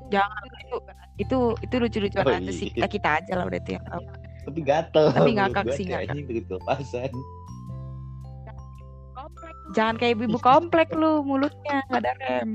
Jangan 0.08 0.42
itu 0.60 0.76
itu 1.18 1.38
itu 1.58 1.74
lucu-lucuan 1.78 2.24
Oh, 2.26 2.32
aja 2.34 2.52
sih. 2.52 2.68
Iya. 2.70 2.84
kita 2.84 2.88
kita 2.90 3.08
aja 3.18 3.32
lah 3.34 3.44
udah 3.46 3.58
itu 3.58 3.70
yang 3.72 3.84
tahu 3.86 4.02
tapi 4.42 4.60
gatel 4.60 5.06
Tapi 5.08 5.30
ngakak 5.32 5.66
sih, 5.72 5.84
kayak 5.84 6.02
ngakak. 6.04 6.16
deket 6.20 6.44
kelepasan. 6.48 7.10
Jangan 9.72 9.94
kayak 9.96 10.12
ibu 10.18 10.38
komplek 10.44 10.88
lu 10.92 11.22
mulutnya 11.22 11.80
nggak 11.86 12.00
ada 12.02 12.12
rem 12.18 12.50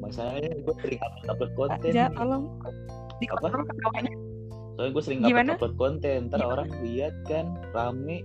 masalahnya 0.00 0.52
gue 0.62 0.74
sering 0.84 1.00
upload 1.02 1.26
upload 1.28 1.52
konten. 1.56 1.90
Aja 1.90 2.04
nih. 2.08 2.16
tolong 2.16 2.44
dikontrol 3.16 3.64
ketawanya 3.64 4.12
soalnya 4.76 4.92
gue 4.92 5.02
sering 5.02 5.20
upload 5.24 5.48
upload 5.56 5.74
konten. 5.80 6.18
Ntar 6.28 6.38
Gimana? 6.40 6.52
orang 6.52 6.68
lihat 6.84 7.14
kan 7.28 7.46
rame. 7.72 8.22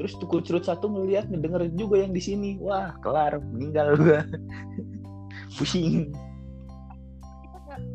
Terus 0.00 0.16
tuh 0.18 0.26
curut 0.26 0.64
satu 0.64 0.88
ngeliat 0.88 1.28
ngedenger 1.30 1.68
juga 1.78 2.02
yang 2.02 2.10
di 2.16 2.22
sini. 2.22 2.50
Wah 2.58 2.96
kelar. 3.04 3.38
Meninggal 3.54 3.94
gua. 4.00 4.20
Pusing. 5.56 6.10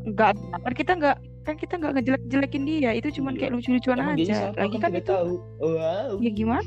Nggak 0.08 0.38
kan 0.38 0.74
kita 0.78 0.92
nggak 0.96 1.18
kan 1.44 1.56
kita 1.58 1.74
nggak 1.76 1.94
ngejelek-jelekin 2.00 2.64
dia. 2.64 2.92
Itu 2.96 3.12
cuman 3.20 3.36
Iya. 3.36 3.40
kayak 3.44 3.52
lucu-lucuan 3.60 4.00
aja. 4.00 4.54
lagi 4.56 4.78
kan 4.80 4.88
kan 4.88 4.92
itu. 4.96 5.10
tahu. 5.10 5.34
Wow. 5.60 6.12
Ya 6.24 6.32
gimana? 6.32 6.64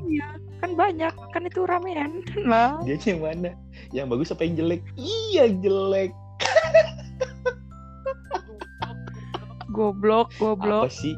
Iya 0.00 0.28
kan 0.60 0.76
banyak 0.76 1.14
kan 1.32 1.42
itu 1.48 1.64
ramean. 1.64 2.20
Lah 2.44 2.76
dia 2.86 3.00
yang 3.08 3.24
mana? 3.24 3.50
Yang 3.90 4.06
bagus 4.12 4.32
apa 4.32 4.44
yang 4.44 4.54
jelek? 4.60 4.80
Iya 4.94 5.48
jelek. 5.60 6.12
Goblok 9.74 10.28
goblok. 10.36 10.86
Apa 10.86 10.92
sih? 10.92 11.16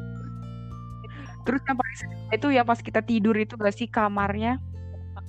Terus 1.43 1.59
yang 1.67 1.75
paling 1.75 1.97
sedih 1.99 2.19
itu 2.31 2.47
ya 2.55 2.63
pas 2.63 2.79
kita 2.79 3.03
tidur 3.03 3.35
itu 3.35 3.59
gak 3.59 3.75
sih 3.75 3.89
kamarnya? 3.89 4.61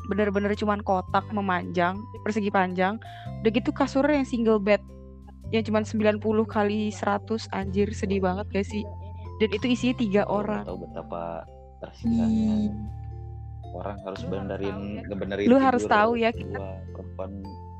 Bener-bener 0.06 0.54
cuman 0.54 0.78
kotak 0.85 1.26
memanjang 1.35 1.99
persegi 2.23 2.52
panjang. 2.52 3.00
Udah 3.42 3.50
gitu 3.50 3.75
kasurnya 3.75 4.23
yang 4.23 4.28
single 4.28 4.61
bed 4.62 4.78
yang 5.52 5.64
cuman 5.66 5.85
90 5.87 6.21
kali 6.47 6.90
100 6.90 7.50
anjir 7.54 7.88
sedih 7.90 8.23
banget 8.23 8.47
gak 8.52 8.66
sih? 8.68 8.85
Dan 9.42 9.50
itu 9.50 9.66
isinya 9.75 9.94
tiga 9.99 10.23
orang. 10.30 10.62
tahu 10.62 10.87
betapa 10.87 11.42
tersiksanya 11.83 12.71
Ih, 12.71 12.73
orang 13.75 13.99
harus 14.00 14.23
benerin 14.25 14.76
ngebenerin 15.04 15.47
Lu 15.47 15.59
harus 15.59 15.83
tahu 15.85 16.14
ya, 16.14 16.31
kita- 16.31 16.54
gua. 16.54 16.78
Perempuan 16.95 17.33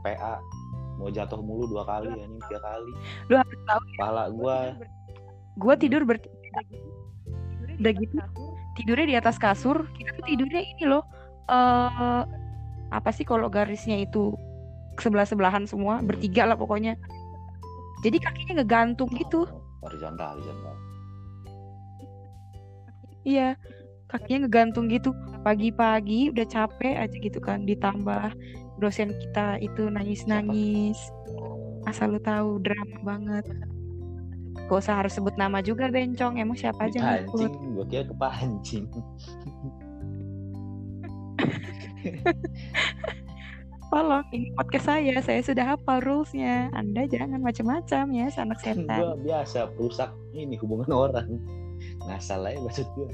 PA 0.03 0.37
mau 0.95 1.09
jatuh 1.09 1.39
mulu 1.39 1.67
dua 1.67 1.83
kali 1.85 2.11
anjing 2.13 2.39
tiga 2.45 2.61
kali. 2.61 2.93
Lu 3.27 3.35
harus 3.37 3.59
tahu 3.65 3.81
pala 3.95 4.25
gua 4.29 4.57
gue 5.55 5.75
tidur 5.79 6.03
bertiga 6.03 6.35
udah 7.75 7.93
gitu 7.95 8.19
tidurnya 8.75 9.07
di 9.07 9.17
atas 9.17 9.39
kasur 9.39 9.87
kita 9.95 10.11
tuh 10.13 10.27
tidurnya 10.27 10.67
ini 10.67 10.83
loh 10.85 11.07
eh 11.47 12.23
apa 12.91 13.11
sih 13.11 13.23
kalau 13.23 13.47
garisnya 13.47 13.95
itu 13.97 14.35
sebelah 14.97 15.23
sebelahan 15.23 15.63
semua 15.65 15.99
Hmm. 15.99 16.07
bertiga 16.07 16.43
lah 16.45 16.55
pokoknya. 16.55 16.95
Jadi 18.03 18.19
kakinya 18.19 18.61
ngegantung 18.61 19.11
gitu. 19.11 19.47
Oh, 19.47 19.59
horizontal 19.81 20.37
horizontal. 20.37 20.75
Iya, 23.25 23.57
kakinya 24.15 24.47
ngegantung 24.47 24.87
gitu. 24.87 25.11
Pagi-pagi 25.43 26.31
udah 26.31 26.47
capek 26.47 26.95
aja 27.03 27.17
gitu 27.19 27.43
kan. 27.43 27.67
Ditambah 27.67 28.31
dosen 28.79 29.11
kita 29.19 29.59
itu 29.59 29.91
nangis-nangis. 29.91 30.97
Asal 31.91 32.15
lu 32.15 32.21
tahu 32.23 32.63
drama 32.63 32.99
banget. 33.03 33.45
Gak 34.71 34.81
usah 34.81 35.03
harus 35.03 35.13
sebut 35.19 35.35
nama 35.35 35.59
juga 35.61 35.91
bencong. 35.91 36.39
Emang 36.39 36.55
siapa 36.57 36.87
aja 36.87 36.97
yang 37.03 37.27
ngikut? 37.27 37.51
gua 37.75 37.85
kira 37.91 38.07
kepancing 38.09 38.87
Tolong, 43.95 44.27
ini 44.35 44.51
podcast 44.59 44.91
saya. 44.91 45.23
Saya 45.23 45.39
sudah 45.45 45.77
hafal 45.77 46.03
rulesnya. 46.03 46.67
Anda 46.75 47.07
jangan 47.07 47.39
macam-macam 47.39 48.05
ya, 48.11 48.27
anak 48.41 48.59
setan. 48.59 48.87
gua 48.89 49.15
biasa 49.15 49.71
perusak 49.77 50.11
ini 50.35 50.59
hubungan 50.59 50.91
orang 50.91 51.39
ngasal 52.09 52.43
aja 52.43 52.59
maksud 52.59 52.87
gua 52.99 53.07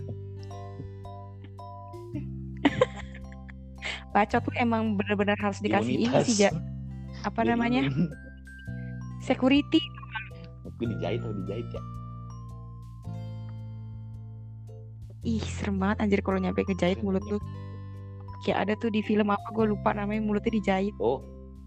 Bacot 4.11 4.43
tuh 4.43 4.55
emang 4.55 4.99
bener-bener 4.99 5.38
harus 5.38 5.59
dikasih 5.59 5.95
ini 6.00 6.17
sih, 6.25 6.43
Ja. 6.43 6.50
Apa 7.23 7.43
namanya? 7.43 7.87
Security. 9.21 9.79
mungkin 10.61 10.97
dijahit 10.97 11.21
atau 11.21 11.33
dijahit 11.35 11.69
ya 11.69 11.83
Ih, 15.23 15.40
serem 15.43 15.76
banget 15.76 16.00
anjir 16.00 16.21
kalau 16.21 16.37
nyampe 16.37 16.64
ngejahit 16.64 17.05
mulut 17.05 17.21
lu. 17.29 17.37
Kayak 18.40 18.59
ada 18.64 18.73
tuh 18.75 18.88
di 18.88 19.05
film 19.05 19.29
apa 19.29 19.45
gue 19.52 19.69
lupa 19.69 19.93
namanya 19.93 20.25
mulutnya 20.25 20.49
dijahit. 20.50 20.97
oh 20.97 21.21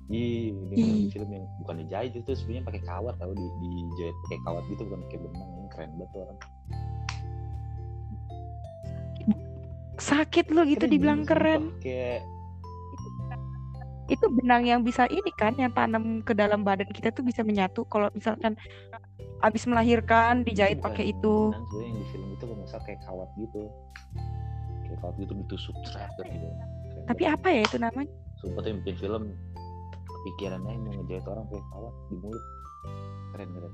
Ih, 0.10 0.50
ini 0.74 1.08
film- 1.10 1.30
yang 1.32 1.46
bukan 1.62 1.86
dijahit 1.86 2.12
itu 2.14 2.34
sebenarnya 2.34 2.66
pakai 2.66 2.82
kawat 2.84 3.16
tahu 3.18 3.32
di 3.32 3.46
dijahit 3.62 4.16
pakai 4.26 4.40
kawat 4.44 4.64
gitu 4.68 4.82
bukan 4.84 5.00
pakai 5.08 5.20
benang 5.22 5.50
ini 5.54 5.68
keren 5.70 5.90
banget 5.96 6.10
tuh 6.10 6.20
orang 6.22 6.38
Sakit 9.96 10.50
lu 10.50 10.66
gitu 10.66 10.84
Keren, 10.84 10.92
dibilang 10.92 11.22
keren. 11.24 11.64
kayak 11.80 12.26
Itu 14.06 14.28
benang 14.36 14.64
yang 14.64 14.84
bisa 14.84 15.08
ini 15.08 15.32
kan 15.34 15.56
yang 15.56 15.72
tanam 15.72 16.20
ke 16.22 16.36
dalam 16.36 16.62
badan 16.62 16.90
kita 16.90 17.10
tuh 17.10 17.24
bisa 17.24 17.40
menyatu 17.42 17.88
kalau 17.88 18.12
misalkan 18.12 18.54
abis 19.40 19.64
melahirkan 19.64 20.44
dijahit 20.44 20.78
bukan 20.78 20.92
pakai 20.92 21.06
itu. 21.10 21.36
benang 21.52 21.66
yang 21.80 21.96
di 21.96 22.06
film 22.12 22.28
itu 22.30 22.44
salah 22.66 22.84
kayak 22.84 23.00
kawat 23.04 23.30
gitu 23.36 23.62
kayak 24.84 25.00
kawat 25.00 25.16
gitu 25.18 25.32
ditusuk 25.36 25.76
gitu 25.78 25.98
Keren 26.20 26.32
Tapi 27.06 27.22
banget. 27.24 27.36
apa 27.40 27.48
ya 27.50 27.62
itu 27.62 27.78
namanya? 27.78 28.12
sumpah 28.40 28.60
tuh 28.60 28.70
yang 28.70 28.80
bikin 28.82 28.96
film 29.00 29.24
pikirannya 30.24 30.74
mau 30.78 30.92
ngejahit 30.94 31.26
orang 31.26 31.46
pakai 31.48 31.64
kawat 31.70 31.94
di 32.06 32.16
mulut 32.18 32.44
keren 33.32 33.50
keren 33.52 33.74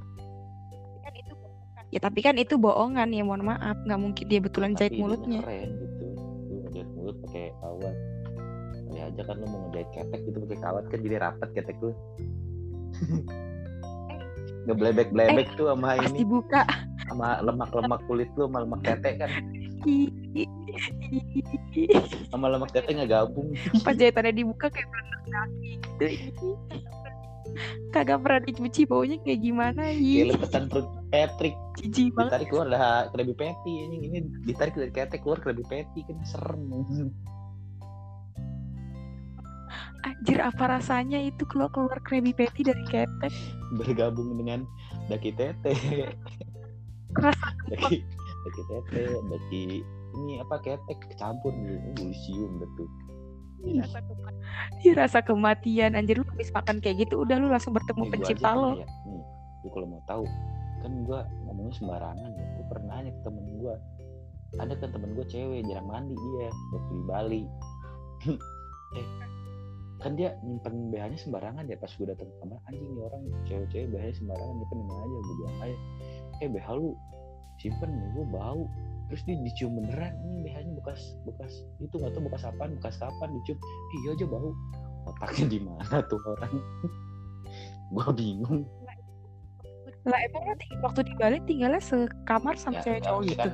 Ya 1.90 1.98
tapi 1.98 2.22
kan 2.22 2.38
itu 2.38 2.54
bohongan 2.54 3.10
ya 3.10 3.26
mohon 3.26 3.42
maaf 3.44 3.74
nggak 3.82 3.98
mungkin 3.98 4.26
dia 4.26 4.38
betulan 4.38 4.78
jahit 4.78 4.94
Tapi 4.94 5.02
mulutnya. 5.02 5.42
keren 5.42 5.70
gitu 5.74 5.99
ngejahit 6.70 6.90
mulut 6.94 7.18
pakai 7.26 7.50
kawat 7.58 7.96
ya 8.90 9.06
aja 9.06 9.22
kan 9.22 9.36
lu 9.38 9.46
mau 9.50 9.60
ngejahit 9.70 9.90
ketek 9.94 10.20
gitu 10.26 10.38
pakai 10.46 10.60
kawat 10.62 10.84
kan 10.90 11.00
jadi 11.02 11.18
rapat 11.22 11.50
ketek 11.58 11.78
lu. 11.82 11.92
Ngeblebek 14.70 15.10
blebek 15.10 15.50
tuh 15.58 15.74
sama 15.74 15.98
ini. 15.98 16.22
dibuka. 16.22 16.62
Sama 17.10 17.42
lemak 17.42 17.74
lemak 17.74 18.06
kulit 18.06 18.30
lu 18.38 18.46
sama 18.46 18.62
lemak 18.62 18.82
tete 18.86 19.18
kan. 19.18 19.32
Sama 22.30 22.46
lemak 22.54 22.70
tete 22.70 22.90
nggak 22.94 23.10
gabung 23.10 23.50
pas 23.82 23.98
jahitannya 23.98 24.34
dibuka 24.36 24.70
kayak 24.70 24.86
berenang 24.94 25.26
kaki. 25.34 25.74
Kagak 27.90 28.22
pernah 28.22 28.42
dicuci 28.46 28.86
baunya 28.86 29.18
kayak 29.26 29.40
gimana 29.42 29.90
ih 29.90 30.30
lepetan 30.30 30.70
perut 30.70 30.86
Patrick. 31.10 31.58
Jijik 31.82 32.14
banget. 32.14 32.30
Ditarik 32.30 32.48
keluar 32.54 32.68
dah 32.70 33.10
Krabby 33.10 33.34
Patty 33.34 33.74
ini 33.90 33.98
ini. 34.06 34.18
Ditarik 34.46 34.78
dari 34.78 34.94
ketek 34.94 35.26
keluar 35.26 35.42
Krabby 35.42 35.66
Patty 35.66 36.06
kan 36.06 36.18
serem. 36.22 36.70
Anjir 40.00 40.40
apa 40.40 40.64
rasanya 40.80 41.20
itu 41.20 41.44
keluar 41.50 41.74
keluar 41.74 41.98
Krabby 42.06 42.32
Patty 42.32 42.62
dari 42.62 42.84
ketek? 42.88 43.34
Bergabung 43.76 44.38
dengan 44.38 44.70
daki 45.10 45.34
tete. 45.34 45.74
Rasa 47.18 47.48
daki 47.74 48.06
daki 48.46 48.62
tete 48.70 49.02
daki 49.18 49.64
ini 50.24 50.42
apa 50.42 50.62
ketek 50.62 50.98
kecampur 51.10 51.54
gitu 51.66 52.14
gue 52.14 52.90
Ih, 53.60 53.84
Ih, 54.84 54.94
rasa 54.96 55.20
kematian 55.20 55.96
anjir. 56.00 56.20
Lu 56.20 56.26
habis 56.28 56.50
makan 56.56 56.80
kayak 56.80 57.08
gitu 57.08 57.28
udah 57.28 57.36
lu 57.36 57.52
langsung 57.52 57.76
bertemu 57.76 58.04
Nih, 58.08 58.12
pencipta 58.16 58.56
lo 58.56 58.80
ya, 58.80 58.88
nih 58.88 59.24
lu 59.60 59.68
kalau 59.76 59.88
mau 59.92 60.02
tahu 60.08 60.24
kan 60.80 60.92
gua 61.04 61.28
ngomongnya 61.44 61.74
sembarangan 61.76 62.30
ya. 62.32 62.46
Gue 62.56 62.66
pernah 62.72 62.96
nanya 63.04 63.12
ke 63.12 63.22
temen 63.28 63.46
gua. 63.60 63.76
Ada 64.56 64.74
kan 64.80 64.90
temen 64.96 65.10
gua 65.12 65.26
cewek 65.28 65.62
jarang 65.68 65.88
mandi 65.92 66.16
dia 66.16 66.48
waktu 66.72 66.92
di 66.96 67.04
Bali. 67.06 67.44
Eh 68.90 69.06
kan 70.00 70.16
dia 70.16 70.32
nyimpen 70.40 70.96
BH-nya 70.96 71.20
sembarangan 71.20 71.68
ya 71.68 71.76
pas 71.76 71.92
gue 71.92 72.08
datang 72.08 72.32
ke 72.32 72.36
kamar 72.40 72.60
anjing 72.72 72.88
nih 72.96 73.04
orang 73.04 73.24
cewek-cewek 73.44 73.88
BH-nya 73.92 74.16
sembarangan 74.16 74.56
nyimpen 74.56 74.78
di 74.80 74.86
mana 74.88 75.02
aja 75.04 75.18
gue 75.20 75.36
bilang 75.36 75.58
aja 75.60 75.78
eh 76.40 76.48
BH 76.48 76.68
lu 76.80 76.90
simpen 77.60 77.90
nih 77.92 78.10
gue 78.16 78.26
bau 78.32 78.64
terus 79.10 79.22
dia 79.26 79.36
dicium 79.42 79.74
beneran 79.74 80.14
ini 80.22 80.46
BH-nya 80.46 80.74
bekas 80.78 81.02
bekas 81.26 81.54
itu 81.82 81.98
nggak 81.98 82.14
tahu 82.14 82.30
bekas 82.30 82.44
apaan 82.46 82.78
bekas 82.78 82.96
kapan 83.02 83.30
dicium. 83.42 83.58
Iya 84.02 84.10
aja 84.14 84.26
bau 84.30 84.50
otaknya 85.10 85.46
di 85.50 85.60
mana 85.66 85.98
tuh 86.06 86.22
orang? 86.30 86.54
Gue 87.98 88.10
bingung. 88.14 88.62
Lah 90.06 90.20
emang 90.22 90.44
waktu 90.86 91.02
di 91.10 91.14
Bali 91.18 91.42
tinggalnya 91.44 91.82
sekamar 91.82 92.54
sama 92.56 92.80
Ya, 92.80 92.82
cewek 92.86 93.02
cowok 93.04 93.22
gitu? 93.26 93.50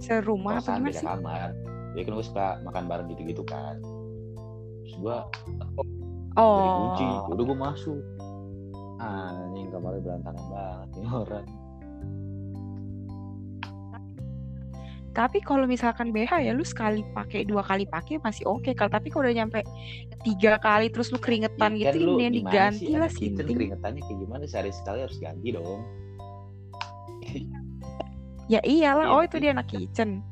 serumah 0.00 0.52
apa 0.56 0.60
kosan 0.64 0.78
gimana 0.80 0.94
sih? 0.96 1.06
kamar. 1.06 1.48
Ya 1.92 2.02
kan 2.06 2.12
gue 2.16 2.24
suka 2.24 2.46
makan 2.64 2.84
bareng 2.88 3.06
gitu-gitu 3.10 3.42
kan. 3.44 3.74
Terus 4.86 4.94
gue 4.96 5.16
dari 6.38 6.70
kunci. 6.72 7.04
Oh 7.04 7.34
udah 7.34 7.44
gue 7.44 7.58
masuk. 7.58 8.00
Anjing 9.00 9.68
kamarnya 9.72 10.00
berantakan 10.04 10.44
banget 10.52 10.88
nih 11.00 11.08
orang 11.10 11.46
tapi 15.10 15.42
kalau 15.42 15.66
misalkan 15.66 16.14
BH 16.14 16.46
ya 16.46 16.52
lu 16.54 16.62
sekali 16.62 17.02
pakai 17.10 17.42
dua 17.42 17.66
kali 17.66 17.82
pakai 17.82 18.22
masih 18.22 18.46
oke 18.46 18.70
kalau 18.78 18.90
tapi 18.94 19.10
kalau 19.10 19.26
udah 19.26 19.34
nyampe 19.42 19.66
tiga 20.22 20.54
kali 20.62 20.86
terus 20.86 21.10
lu 21.10 21.18
keringetan 21.18 21.74
Ya, 21.74 21.90
gitu 21.90 21.98
kan 21.98 22.06
lu 22.06 22.12
ini 22.14 22.22
yang 22.22 22.36
diganti 22.38 22.86
sih? 22.86 22.94
lah 22.94 23.10
sinting 23.10 23.56
keringetannya 23.58 24.02
kayak 24.06 24.18
gimana? 24.22 24.42
Sehari 24.46 24.70
sekali 24.70 24.98
harus 25.02 25.18
ganti 25.18 25.48
dong. 25.50 25.82
Ya 28.50 28.58
iyalah 28.66 29.06
Iya, 29.06 29.14
oh 29.14 29.22
itu 29.22 29.36
dia 29.38 29.50
anak 29.54 29.70
kitchen. 29.70 30.26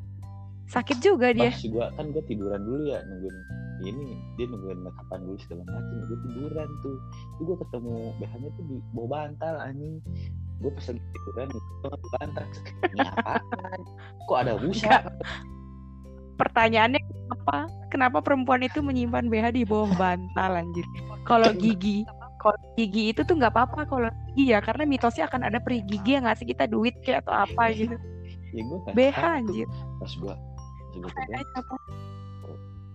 Sakit 0.68 0.98
juga 1.00 1.30
dia. 1.30 1.54
Pas 1.54 1.64
gua 1.70 1.86
kan 1.94 2.10
gue 2.10 2.22
tiduran 2.26 2.60
dulu 2.60 2.82
ya 2.90 2.98
nungguin 3.06 3.36
ini 3.78 4.18
dia 4.34 4.46
nungguin 4.50 4.82
kapan 4.90 5.22
dulu 5.22 5.38
segala 5.38 5.62
macam 5.70 5.94
gue 6.06 6.18
tiduran 6.26 6.68
tuh. 6.82 6.96
Tuh 7.38 7.42
gue 7.46 7.56
ketemu 7.62 7.94
BH-nya 8.18 8.50
tuh 8.58 8.64
di 8.66 8.76
bawah 8.90 9.08
bantal 9.10 9.54
anjing 9.62 10.02
gue 10.58 10.70
tiduran 10.74 11.46
nih 11.54 11.62
gue 11.62 11.90
bantal 12.18 12.44
ini 12.90 12.98
apaan 13.06 13.80
kok 14.26 14.38
ada 14.42 14.54
busa? 14.58 15.06
Pertanyaannya 16.38 17.00
kenapa? 17.02 17.56
Kenapa 17.90 18.18
perempuan 18.22 18.62
itu 18.62 18.78
menyimpan 18.82 19.26
BH 19.30 19.46
di 19.54 19.62
bawah 19.66 19.90
bantal 19.94 20.58
anjir? 20.58 20.86
Kalau 21.26 21.50
gigi 21.54 22.02
kalau 22.38 22.58
gigi 22.78 23.10
itu 23.10 23.26
tuh 23.26 23.34
nggak 23.34 23.50
apa-apa 23.50 23.86
kalau 23.90 24.10
gigi 24.30 24.54
ya 24.54 24.62
karena 24.62 24.86
mitosnya 24.86 25.26
akan 25.26 25.50
ada 25.50 25.58
peri 25.58 25.82
gigi 25.82 26.14
yang 26.14 26.30
ngasih 26.30 26.46
kita 26.46 26.70
duit 26.70 26.94
kayak 27.02 27.26
atau 27.26 27.34
apa 27.34 27.74
gitu. 27.74 27.94
Ya 28.54 28.62
gue 28.62 28.78
kan 28.86 28.92
BH 28.94 29.20
anjir. 29.42 29.66
Pas 29.98 30.12
gue 30.14 30.34
pas 30.34 31.10
gue 31.10 31.14
tiduran 31.14 31.42
apa 31.54 31.74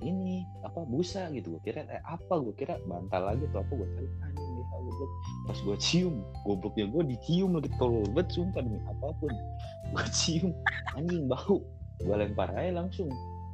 ini 0.04 0.44
apa 0.62 0.84
busa 0.84 1.32
gitu. 1.32 1.56
Gue 1.58 1.72
kira 1.72 1.88
eh, 1.88 2.04
apa? 2.04 2.40
Gue 2.44 2.54
kira 2.54 2.76
bantal 2.84 3.24
lagi 3.32 3.44
atau 3.50 3.64
apa? 3.64 3.72
Gue 3.72 3.88
cari 3.96 4.08
anjing 4.22 4.52
BH 4.54 4.72
goblok. 4.84 5.12
Pas 5.48 5.58
gue 5.64 5.78
cium 5.80 6.16
gobloknya 6.44 6.86
gue 6.92 7.04
dicium 7.16 7.52
lagi. 7.56 7.70
Tolol 7.80 8.06
banget 8.12 8.28
sumpah 8.36 8.62
demi 8.62 8.80
apa 8.84 9.08
pun 9.18 9.34
gue 9.96 10.08
cium. 10.12 10.52
Anjing 11.00 11.24
bau. 11.32 11.58
Gue 12.04 12.16
lempar 12.20 12.52
aja 12.54 12.72
langsung. 12.76 13.10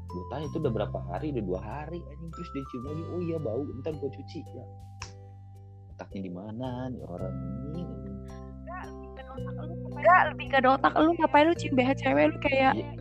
Gue 0.10 0.24
tanya 0.34 0.50
itu 0.50 0.58
udah 0.58 0.74
berapa 0.74 1.00
hari? 1.14 1.32
Udah 1.38 1.44
dua 1.46 1.60
hari 1.62 2.00
anjing. 2.02 2.32
Terus 2.34 2.50
dia 2.52 2.64
cium 2.74 2.84
lagi. 2.90 3.04
Oh 3.14 3.22
iya 3.22 3.38
bau. 3.38 3.62
Ntar 3.86 3.94
gue 3.96 4.10
cuci. 4.10 4.40
Ya. 4.44 4.66
Otaknya 5.96 6.20
di 6.28 6.32
mana 6.34 6.90
nih 6.90 7.04
orang 7.06 7.36
ini? 7.78 7.84
Enggak 10.00 10.22
lebih 10.34 10.48
ke 10.52 10.58
otak 10.64 10.94
lu. 11.00 11.12
Ngapain 11.16 11.46
lu 11.48 11.54
cium 11.56 11.74
BH 11.76 11.90
cewek? 12.00 12.26
Lu 12.34 12.38
kayak 12.44 12.74
Iya. 12.76 12.99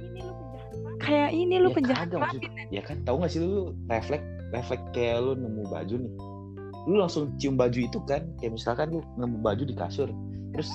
Kayak 0.98 1.30
ini 1.30 1.54
lu 1.62 1.70
ya 1.70 1.76
penjahat 1.76 2.06
kagak 2.11 2.20
maksud 2.20 2.42
ya 2.74 2.82
kan 2.82 2.96
tahu 3.06 3.16
gak 3.22 3.30
sih 3.30 3.40
lu 3.42 3.72
refleks 3.87 4.26
refleks 4.52 4.84
kayak 4.96 5.20
lu 5.20 5.32
nemu 5.37 5.62
baju 5.68 5.94
nih. 6.00 6.14
Lu 6.88 6.94
langsung 6.96 7.37
cium 7.37 7.61
baju 7.61 7.78
itu 7.84 7.98
kan 8.08 8.24
kayak 8.40 8.56
misalkan 8.56 8.88
lu 8.96 9.00
nemu 9.20 9.38
baju 9.44 9.62
di 9.64 9.74
kasur. 9.76 10.08
Terus 10.56 10.70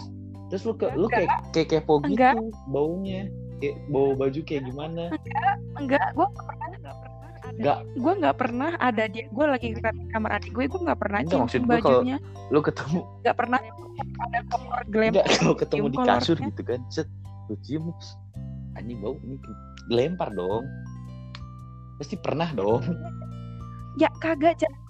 terus 0.54 0.64
lu 0.70 0.74
ke 0.78 0.94
lu 0.94 1.10
kayak 1.10 1.30
kayak 1.52 1.82
kepo 1.82 1.98
gitu 2.06 2.14
Enggak. 2.14 2.36
baunya. 2.70 3.30
Kayak 3.58 3.76
bau 3.90 4.12
baju 4.14 4.40
kayak 4.46 4.64
gimana? 4.70 5.04
Enggak 5.80 6.06
gue 6.14 6.28
Enggak. 7.54 7.78
gue 7.98 8.14
nggak 8.24 8.38
pernah 8.38 8.72
ada 8.78 9.04
dia. 9.10 9.26
Gue 9.34 9.46
lagi 9.50 9.68
ke 9.74 9.82
kamar 10.14 10.32
adik 10.38 10.52
gue 10.54 10.64
gue 10.70 10.82
nggak 10.86 11.00
pernah 11.02 11.20
Enggak, 11.26 11.50
cium 11.50 11.66
bajunya. 11.66 12.18
lu 12.54 12.60
ketemu 12.62 13.02
nggak 13.26 13.38
pernah. 13.38 13.60
Ada 14.30 14.40
kolor 14.54 14.84
gelem 14.90 15.12
enggak 15.18 15.28
kalau 15.42 15.56
ketemu 15.58 15.86
di 15.90 15.98
kasur 16.06 16.38
gitu 16.38 16.62
kan. 16.62 16.80
Set 16.94 17.10
lu 17.50 17.56
cium 17.66 17.90
anjing 18.76 19.00
bau 19.00 19.16
ini 19.22 19.36
dilempar 19.88 20.30
dong. 20.32 20.66
Pasti 21.98 22.16
pernah 22.18 22.50
dong. 22.52 22.84
Ya 23.94 24.10
kagak 24.18 24.58
jangan 24.58 24.82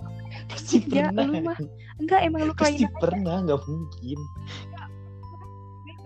pasti 0.47 0.79
Ya, 0.87 1.11
pernah. 1.11 1.27
lu 1.27 1.43
mah. 1.43 1.59
Enggak 1.99 2.19
emang 2.23 2.47
lu 2.47 2.53
pasti 2.55 2.87
pernah 3.03 3.43
nggak 3.43 3.59
mungkin. 3.67 4.19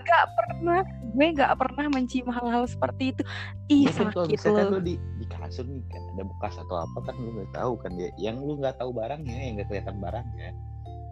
Nggak 0.02 0.24
pernah 0.34 0.82
gue 1.14 1.28
nggak 1.36 1.54
pernah 1.62 1.86
mencium 1.94 2.30
hal-hal 2.34 2.66
seperti 2.66 3.14
itu. 3.14 3.22
Ih 3.70 3.86
Ya 3.86 3.92
kan 3.94 4.10
kalau 4.10 4.26
sakit 4.26 4.34
misalkan 4.34 4.66
lu. 4.66 4.74
lu 4.74 4.80
di 4.82 4.94
di 5.20 5.26
kasur 5.30 5.66
nih 5.70 5.84
kan 5.94 6.02
ada 6.10 6.24
bekas 6.26 6.54
atau 6.58 6.78
apa 6.82 7.00
kan 7.06 7.16
lu 7.20 7.30
nggak 7.38 7.52
tahu 7.54 7.74
kan 7.78 7.92
ya. 8.02 8.10
Yang 8.18 8.38
lu 8.42 8.54
nggak 8.58 8.76
tahu 8.80 8.90
barangnya 8.98 9.38
yang 9.46 9.54
nggak 9.62 9.70
kelihatan 9.70 9.98
barangnya 10.02 10.50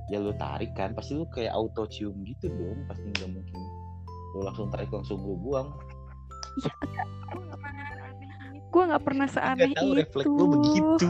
ya 0.10 0.18
lu 0.18 0.34
tarik 0.34 0.72
kan. 0.74 0.90
Pasti 0.98 1.14
lu 1.14 1.30
kayak 1.30 1.54
auto 1.54 1.86
cium 1.86 2.18
gitu 2.26 2.50
dong 2.50 2.82
pasti 2.90 3.06
nggak 3.14 3.30
mungkin. 3.30 3.60
Lu 4.34 4.42
langsung 4.42 4.74
tarik 4.74 4.90
langsung 4.90 5.22
lu 5.22 5.38
buang 5.38 5.70
gue 8.72 8.84
nggak 8.92 9.04
pernah 9.04 9.28
seaneh 9.28 9.72
nggak 9.72 9.80
tahu 9.80 9.92
itu 9.96 10.00
refleks 10.00 10.28
lu 10.28 10.46
begitu. 10.52 11.08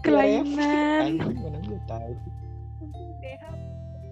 Kelainan. 0.00 1.20
Mana 1.20 1.58
gue 1.62 1.80
tahu. 1.86 2.12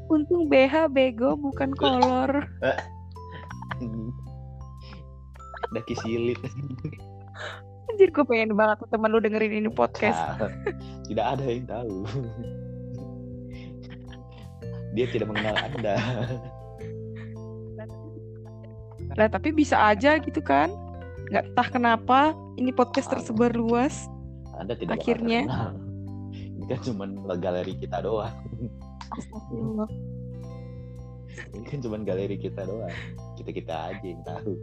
Untung 0.08 0.48
BH 0.48 0.88
bego 0.92 1.34
bukan 1.34 1.74
kolor. 1.74 2.46
Daki 5.68 5.94
silit 6.00 6.40
anjir 7.98 8.14
gue 8.14 8.24
pengen 8.30 8.54
banget 8.54 8.78
teman 8.94 9.10
lu 9.10 9.18
dengerin 9.18 9.58
ini 9.58 9.70
podcast. 9.74 10.38
Tidak 11.10 11.26
ada 11.26 11.42
yang 11.42 11.66
tahu. 11.66 12.06
Dia 14.94 15.06
tidak 15.10 15.34
mengenal 15.34 15.58
anda 15.58 15.98
lah 19.18 19.26
tapi 19.26 19.50
bisa 19.50 19.74
aja 19.74 20.14
gitu 20.22 20.38
kan? 20.38 20.70
Nggak 21.34 21.44
entah 21.50 21.68
kenapa 21.68 22.20
ini 22.54 22.70
podcast 22.70 23.10
tersebar 23.10 23.50
luas. 23.50 24.06
Anda 24.54 24.78
tidak 24.78 25.02
Akhirnya. 25.02 25.42
ini 26.30 26.64
kan 26.70 26.80
cuma 26.86 27.04
galeri 27.34 27.74
kita 27.74 27.98
doang. 28.06 28.30
Astagfirullah. 29.18 29.90
ini 31.54 31.64
kan 31.66 31.78
cuma 31.82 31.98
galeri 32.06 32.38
kita 32.38 32.62
doang. 32.62 32.94
Kita 33.34 33.50
kita 33.50 33.74
aja 33.90 34.06
yang 34.06 34.22
tahu. 34.22 34.54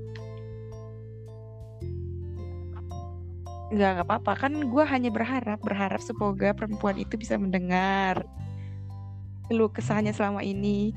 Nggak 3.76 3.89
nggak 4.00 4.08
apa-apa. 4.08 4.32
Kan 4.39 4.72
gue 4.72 4.84
hanya 4.88 5.12
berharap 5.12 5.60
berharap 5.60 6.00
semoga 6.00 6.56
perempuan 6.56 6.96
itu 6.96 7.20
bisa 7.20 7.36
mendengar 7.36 8.24
keluh 9.52 9.68
kesahnya 9.68 10.15
selama 10.15 10.48
ini. 10.48 10.96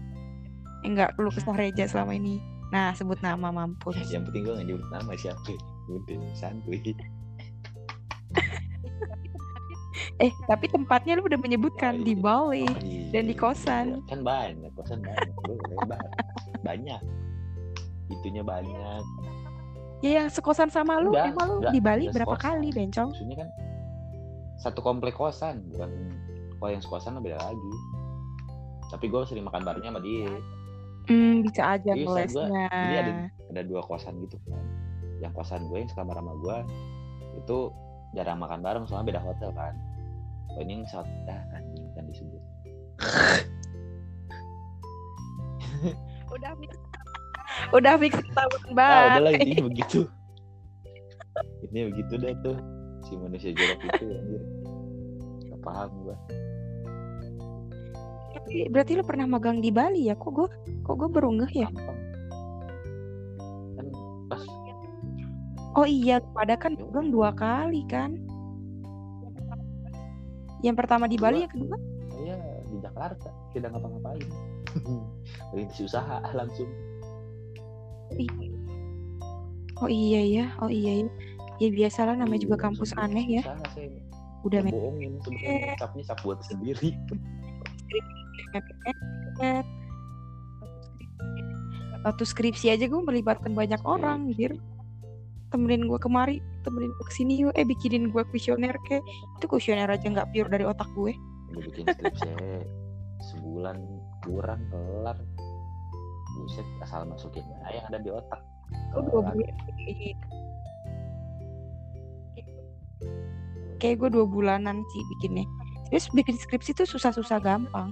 Enggak 0.87 1.19
keluh 1.19 1.35
kesah 1.35 1.59
Reja 1.59 1.91
selama 1.91 2.15
ini 2.15 2.39
nah 2.69 2.93
sebut 2.93 3.17
nama 3.19 3.49
mampus. 3.49 3.97
Yang 4.13 4.29
penting 4.29 4.43
gue 4.43 4.55
nggak 4.55 4.67
nyebut 4.67 4.87
nama 4.89 5.13
siapa. 5.15 5.53
Udah 5.89 6.19
santuy. 6.33 6.81
Eh 10.19 10.31
tapi 10.47 10.67
tempatnya 10.67 11.15
lu 11.15 11.27
udah 11.27 11.39
menyebutkan 11.39 12.03
di 12.03 12.15
Bali 12.15 12.67
Iya, 12.83 13.11
dan 13.11 13.25
di 13.27 13.35
kosan. 13.35 14.03
kan 14.07 14.23
banyak 14.23 14.71
kosan 14.75 14.99
banyak. 14.99 15.31
Banyak. 16.61 17.01
Itunya 18.09 18.43
banyak. 18.43 19.03
Ya 19.99 20.23
yang 20.23 20.29
sekosan 20.31 20.71
sama 20.71 20.99
lu 20.99 21.11
Enggak, 21.11 21.35
emang 21.35 21.49
lu 21.49 21.59
enggak, 21.61 21.73
di 21.75 21.81
Bali 21.81 22.05
berapa 22.11 22.35
sekosan. 22.35 22.47
kali 22.51 22.69
bencong? 22.71 23.09
Maksudnya 23.11 23.37
kan 23.39 23.49
satu 24.59 24.81
komplek 24.83 25.15
kosan 25.15 25.63
bukan 25.71 25.91
kalau 26.57 26.71
yang 26.71 26.83
sekosan 26.83 27.19
beda 27.19 27.39
lagi. 27.39 27.73
Tapi 28.89 29.07
gue 29.07 29.21
sering 29.23 29.45
makan 29.45 29.63
barengnya 29.63 29.91
sama 29.93 30.03
dia 30.03 30.31
hmm, 31.09 31.35
bisa 31.43 31.63
aja 31.75 31.91
Iya, 31.91 32.05
gua- 32.05 32.17
ngelesnya. 32.21 32.67
jadi 32.71 32.95
ada 32.97 33.13
ada 33.49 33.63
dua 33.65 33.81
kosan 33.83 34.15
gitu 34.23 34.37
kan. 34.45 34.63
Yang 35.19 35.33
kosan 35.35 35.67
gue 35.67 35.79
yang 35.79 35.91
sekamar 35.91 36.15
sama 36.15 36.33
gue 36.37 36.57
itu 37.37 37.59
jarang 38.13 38.39
makan 38.39 38.61
bareng 38.61 38.85
soalnya 38.85 39.07
beda 39.11 39.23
hotel 39.23 39.51
kan. 39.53 39.75
Kalau 40.49 40.63
ini 40.63 40.73
yang 40.77 40.87
satu 40.87 41.11
ah, 41.27 41.43
anjing 41.53 41.85
kan 41.93 42.05
disebut. 42.07 42.43
Udah 46.29 46.53
udah 47.73 47.95
fix 47.97 48.15
tahun 48.35 48.61
ah 48.61 48.75
banget 48.75 49.09
udahlah 49.17 49.33
ini 49.35 49.57
begitu. 49.73 50.01
Ini 51.65 51.81
begitu 51.91 52.13
dah 52.17 52.33
tuh 52.43 52.57
si 53.03 53.13
manusia 53.15 53.51
jorok 53.53 53.81
itu 53.81 54.05
anjir. 54.09 54.43
Gak 55.49 55.61
paham 55.65 55.89
gua. 56.03 56.17
Tapi 56.29 56.48
berarti 58.69 58.93
lo 58.97 59.05
pernah 59.05 59.27
magang 59.29 59.61
di 59.61 59.71
Bali 59.71 60.09
ya? 60.09 60.15
Kok 60.17 60.31
gue 60.33 60.49
kok 60.83 60.95
gue 60.97 61.09
baru 61.09 61.29
ngeh 61.39 61.53
ya? 61.55 61.69
Oh 65.79 65.87
iya 65.87 66.19
pada 66.35 66.59
kan 66.59 66.75
magang 66.75 67.15
dua 67.15 67.31
kali 67.31 67.87
kan? 67.87 68.19
Yang 70.59 70.77
pertama 70.83 71.07
di 71.07 71.15
Bali 71.15 71.47
yang 71.47 71.53
kedua? 71.55 71.77
Saya 72.11 72.35
di 72.67 72.77
Jakarta. 72.83 73.31
Tidak 73.55 73.71
ngapa-ngapain. 73.71 74.27
Berintis 75.55 75.79
usaha 75.81 76.19
langsung. 76.39 76.67
Oh 79.79 79.87
iya 79.87 80.21
ya 80.25 80.47
oh 80.59 80.71
iya 80.73 81.05
ya. 81.05 81.09
Ya 81.59 81.69
biasalah 81.75 82.15
namanya 82.15 82.47
juga 82.47 82.57
Iya, 82.59 82.65
kampus 82.71 82.91
aneh 82.99 83.27
ya. 83.39 83.43
usaha 83.47 83.67
saya 83.75 83.89
udah 84.47 84.63
bohongin 84.71 85.19
sebenarnya 85.27 85.75
capnya 85.75 86.05
cap 86.07 86.19
buat 86.23 86.39
sendiri 86.47 86.95
waktu 92.07 92.25
skripsi 92.25 92.73
aja 92.73 92.89
gue 92.89 93.03
melibatkan 93.03 93.53
banyak 93.53 93.81
orang 93.85 94.31
anjir. 94.31 94.57
Temenin 95.49 95.89
gue 95.89 95.97
kemari 95.97 96.45
temenin 96.61 96.93
gue 96.93 97.07
ke 97.09 97.15
sini 97.15 97.41
yuk. 97.41 97.53
Eh 97.57 97.65
bikinin 97.65 98.13
gue 98.13 98.23
kuesioner 98.29 98.77
ke 98.85 99.01
itu 99.41 99.45
kuesioner 99.49 99.89
aja 99.89 100.05
nggak 100.05 100.29
pure 100.33 100.49
dari 100.53 100.65
otak 100.65 100.89
gue. 100.93 101.13
Udah 101.53 101.63
bikin 101.65 101.85
skripsi 101.89 102.29
sebulan 103.33 103.81
kurang 104.25 104.61
kelar. 104.69 105.17
Buset 106.39 106.69
asal 106.85 107.09
masukin 107.09 107.45
aja 107.65 107.83
yang 107.83 107.87
ada 107.91 107.99
di 108.01 108.11
otak. 108.13 108.41
Gue 108.93 109.03
dua 109.09 109.21
bulan. 109.25 109.55
Kayak 113.79 113.97
gue 114.05 114.09
dua 114.11 114.27
bulanan 114.29 114.85
sih 114.93 115.03
bikinnya. 115.17 115.49
Terus 115.89 116.13
bikin 116.13 116.37
skripsi 116.37 116.77
tuh 116.77 116.85
susah-susah 116.85 117.41
gampang 117.41 117.89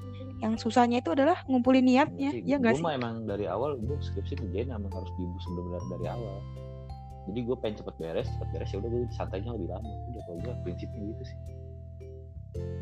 yang 0.47 0.55
susahnya 0.55 1.03
itu 1.03 1.11
adalah 1.11 1.43
ngumpulin 1.51 1.83
niatnya 1.83 2.31
ya 2.47 2.57
gue 2.57 2.63
nggak 2.63 2.79
sih? 2.79 2.85
mah 2.87 2.95
emang 2.95 3.27
dari 3.27 3.51
awal 3.51 3.75
gue 3.83 3.99
skripsi 3.99 4.39
kerjain 4.39 4.71
emang 4.71 4.95
harus 4.95 5.11
dibus 5.19 5.45
bener-bener 5.51 5.83
dari 5.99 6.07
awal. 6.07 6.39
Jadi 7.27 7.39
gue 7.43 7.57
pengen 7.59 7.77
cepet 7.83 7.95
beres 7.99 8.29
cepet 8.31 8.49
beres 8.55 8.71
ya 8.71 8.79
udah 8.79 8.91
gue 8.95 9.03
santainya 9.11 9.51
lebih 9.59 9.69
lama. 9.75 9.91
Udah 10.15 10.23
kalau 10.23 10.39
gue 10.47 10.55
prinsipnya 10.63 11.03
gitu 11.11 11.23
sih. 11.27 11.39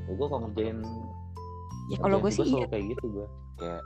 Kalau 0.05 0.17
gue 0.21 0.27
kalau 0.29 0.41
ngerjain 0.45 0.79
ya 1.93 1.97
kalau 2.01 2.17
gue 2.21 2.31
sih 2.33 2.45
iya. 2.45 2.67
kayak 2.69 2.85
gitu 2.93 3.05
gue 3.09 3.27
kayak 3.61 3.83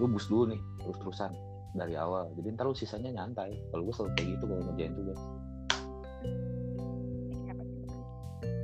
gue 0.00 0.06
bus 0.08 0.26
dulu 0.28 0.44
nih 0.52 0.60
terus 0.84 0.96
terusan 1.00 1.32
dari 1.72 1.94
awal. 1.96 2.28
Jadi 2.36 2.46
ntar 2.52 2.68
lu 2.68 2.76
sisanya 2.76 3.10
nyantai. 3.16 3.56
Kalau 3.72 3.88
gue 3.88 3.94
selalu 3.96 4.10
kayak 4.20 4.28
gitu 4.36 4.44
kalau 4.44 4.62
ngerjain 4.68 4.92
tugas. 4.92 5.20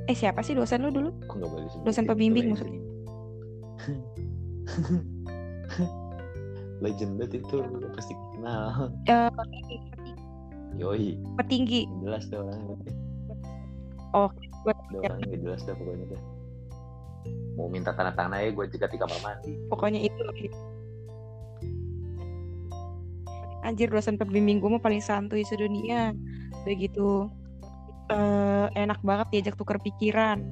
Eh 0.05 0.15
siapa 0.17 0.45
sih 0.45 0.53
dosen 0.53 0.85
lu 0.85 0.93
dulu? 0.93 1.09
Boleh 1.33 1.65
Dosen 1.81 2.05
pembimbing 2.05 2.53
maksudnya? 2.53 2.81
legend 6.81 7.21
banget 7.21 7.45
itu 7.45 7.55
pasti 7.93 8.13
kenal. 8.35 8.89
Eh, 9.05 9.29
yoi. 10.81 11.17
Petinggi. 11.37 11.85
Jelas 12.01 12.25
deh 12.27 12.41
orangnya 12.41 12.75
Oh, 14.11 14.27
Udah 14.67 14.75
orangnya 15.07 15.25
nggak 15.31 15.41
jelas 15.45 15.61
dah 15.63 15.75
pokoknya 15.77 16.05
deh. 16.11 16.21
Mau 17.55 17.69
minta 17.69 17.93
tanda 17.93 18.11
tangan 18.17 18.41
aja 18.41 18.49
gue 18.49 18.65
jegat 18.73 18.89
di 18.91 18.97
kamar 18.97 19.19
mandi. 19.21 19.53
Pokoknya 19.69 20.01
itu. 20.01 20.21
Anjir 23.61 23.93
dosen 23.93 24.17
pembimbing 24.17 24.57
gue 24.57 24.69
mah 24.73 24.81
paling 24.81 24.99
santuy 25.05 25.45
sedunia. 25.45 26.17
Udah 26.65 26.75
gitu 26.75 27.29
eh 28.11 28.67
enak 28.75 28.99
banget 29.07 29.27
diajak 29.31 29.55
tukar 29.55 29.79
pikiran 29.79 30.43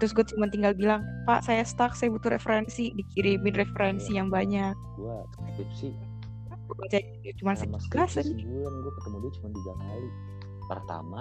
terus 0.00 0.16
gue 0.16 0.24
cuma 0.32 0.48
tinggal 0.48 0.72
bilang 0.72 1.04
pak 1.28 1.44
saya 1.44 1.60
stuck 1.60 1.92
saya 1.92 2.08
butuh 2.08 2.32
referensi. 2.32 2.90
Dikirimin 2.96 3.52
referensi 3.52 4.16
yang 4.16 4.32
banyak. 4.32 4.72
Gue 4.96 5.20
skripsi. 5.54 5.92
Cuma 7.36 7.52
sekilas 7.52 8.16
sebulan 8.16 8.74
gue 8.80 8.92
ketemu 8.96 9.16
dia 9.20 9.32
cuma 9.36 9.48
tiga 9.52 9.72
kali. 9.76 10.08
Pertama 10.66 11.20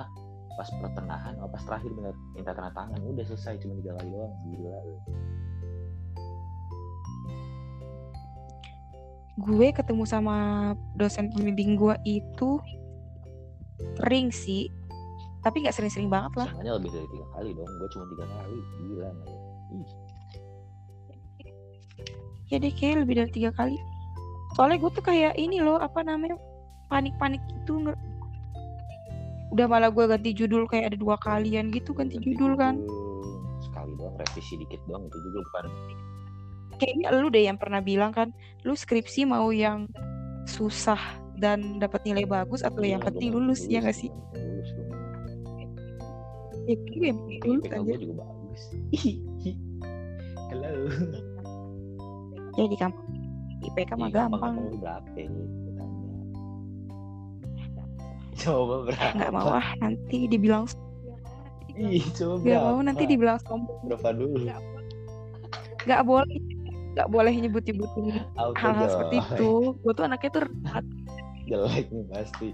pas 0.55 0.67
pertengahan 0.75 1.33
apa 1.39 1.55
pas 1.55 1.63
terakhir 1.67 1.91
minta, 1.91 2.11
minta 2.31 2.51
tanda 2.55 2.71
tangan. 2.71 2.99
Udah 3.03 3.25
selesai 3.27 3.59
cuma 3.59 3.75
tiga 3.83 3.91
kali 3.99 4.07
doang. 4.15 4.33
Gila 4.47 4.79
gue 9.39 9.71
ketemu 9.71 10.03
sama 10.03 10.37
dosen 10.99 11.31
pembimbing 11.31 11.79
gue 11.79 11.95
itu 12.03 12.59
sering 13.95 14.35
sih 14.35 14.67
tapi 15.39 15.63
nggak 15.63 15.71
sering-sering 15.71 16.07
banget 16.07 16.33
lah. 16.35 16.47
Seenggaknya 16.47 16.73
lebih 16.75 16.89
dari 16.91 17.07
tiga 17.07 17.25
kali 17.31 17.49
dong 17.53 17.69
gue 17.69 17.89
cuma 17.89 18.05
tiga 18.07 18.25
kali 18.27 18.57
gila 18.77 19.07
nggak 19.09 19.27
ya? 19.27 19.39
Ya 22.49 22.57
deh 22.57 22.73
kayak 22.73 22.95
lebih 23.05 23.15
dari 23.15 23.31
tiga 23.31 23.51
kali. 23.51 23.77
Soalnya 24.53 24.77
gue 24.81 24.91
tuh 24.91 25.05
kayak 25.05 25.37
ini 25.37 25.61
loh 25.61 25.77
apa 25.77 26.01
namanya 26.01 26.35
panik-panik 26.89 27.39
gitu 27.47 27.77
nge- 27.79 28.01
udah 29.49 29.65
malah 29.65 29.89
gue 29.89 30.05
ganti 30.05 30.33
judul 30.33 30.65
kayak 30.65 30.93
ada 30.93 30.97
dua 30.97 31.15
kalian 31.17 31.69
gitu 31.69 31.93
ganti 31.93 32.17
judul 32.17 32.53
kan. 32.53 32.77
judul. 32.77 32.97
Sekali 33.61 33.91
doang 33.95 34.15
revisi 34.17 34.57
dikit 34.57 34.81
doang 34.85 35.05
itu 35.05 35.17
juga 35.21 35.39
bukan 35.45 35.65
kayaknya 36.79 37.11
lu 37.11 37.27
deh 37.27 37.43
yang 37.43 37.59
pernah 37.59 37.83
bilang 37.83 38.15
kan 38.15 38.31
lu 38.63 38.71
skripsi 38.71 39.27
mau 39.27 39.51
yang 39.51 39.83
susah 40.47 40.97
dan 41.35 41.75
dapat 41.77 42.07
nilai 42.07 42.23
bagus 42.23 42.63
atau 42.63 42.81
yang 42.81 43.03
Iya, 43.03 43.07
penting 43.11 43.29
gua 43.29 43.37
lulus 43.43 43.67
ya 43.67 43.79
lulus, 43.79 43.85
gak 43.85 43.95
sih? 43.99 44.09
lulus 44.33 44.69
gua. 44.73 44.87
Ya 46.69 46.75
penting 46.85 47.15
lulus 47.49 47.65
IPK 47.65 47.73
aja 47.73 47.93
juga 47.97 48.13
bagus 48.21 48.61
halo 50.53 50.69
ya 52.57 52.65
di 52.69 52.77
kampus 52.77 53.05
IPK 53.59 53.91
mah 53.97 54.07
Ih, 54.07 54.13
gampang 54.13 54.53
Lu 54.55 54.77
berapa 54.79 55.09
ya? 55.17 55.27
Coba 58.39 58.75
berapa? 58.87 59.13
nggak 59.19 59.31
mau 59.35 59.49
ah 59.51 59.67
nanti 59.81 60.17
dibilang 60.29 60.63
Ih, 61.75 62.05
coba 62.15 62.39
nggak 62.45 62.61
mau 62.63 62.79
nanti 62.85 63.03
dibilang 63.09 63.37
sombong 63.43 63.79
berapa 63.89 64.09
dulu? 64.13 64.47
nggak 65.87 66.03
boleh 66.05 66.37
nggak 66.93 67.07
boleh 67.09 67.31
nyebut-nyebutin 67.31 68.05
hal-hal 68.35 68.87
seperti 68.91 69.17
itu 69.23 69.51
gue 69.79 69.93
tuh 69.95 70.03
anaknya 70.03 70.29
tuh. 70.35 70.45
Jelek 71.47 71.87
nih 71.89 72.05
pasti. 72.11 72.49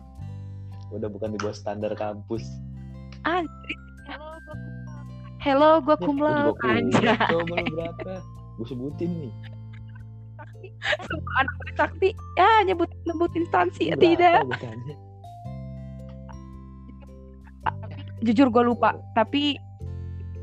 Udah 0.93 1.09
bukan 1.09 1.33
di 1.33 1.39
bawah 1.41 1.55
standar 1.55 1.91
kampus. 1.97 2.45
anjir 3.25 3.77
hello 5.45 5.77
gue 5.77 5.93
gua 5.93 5.97
kumlaut 6.01 6.57
lu 6.57 6.89
berapa? 6.89 8.17
Gue 8.57 8.65
sebutin 8.65 9.09
nih. 9.21 9.33
semua 11.05 11.33
anak 11.41 11.55
sakti 11.77 12.09
ya 12.37 12.61
nyebut 12.61 12.89
nyebut 13.05 13.31
instansi 13.33 13.89
ya 13.89 13.95
Berapa 13.97 14.05
tidak 14.05 14.41
tanya? 14.61 14.95
jujur 18.21 18.47
gue 18.49 18.63
lupa 18.65 18.93
tapi 19.13 19.57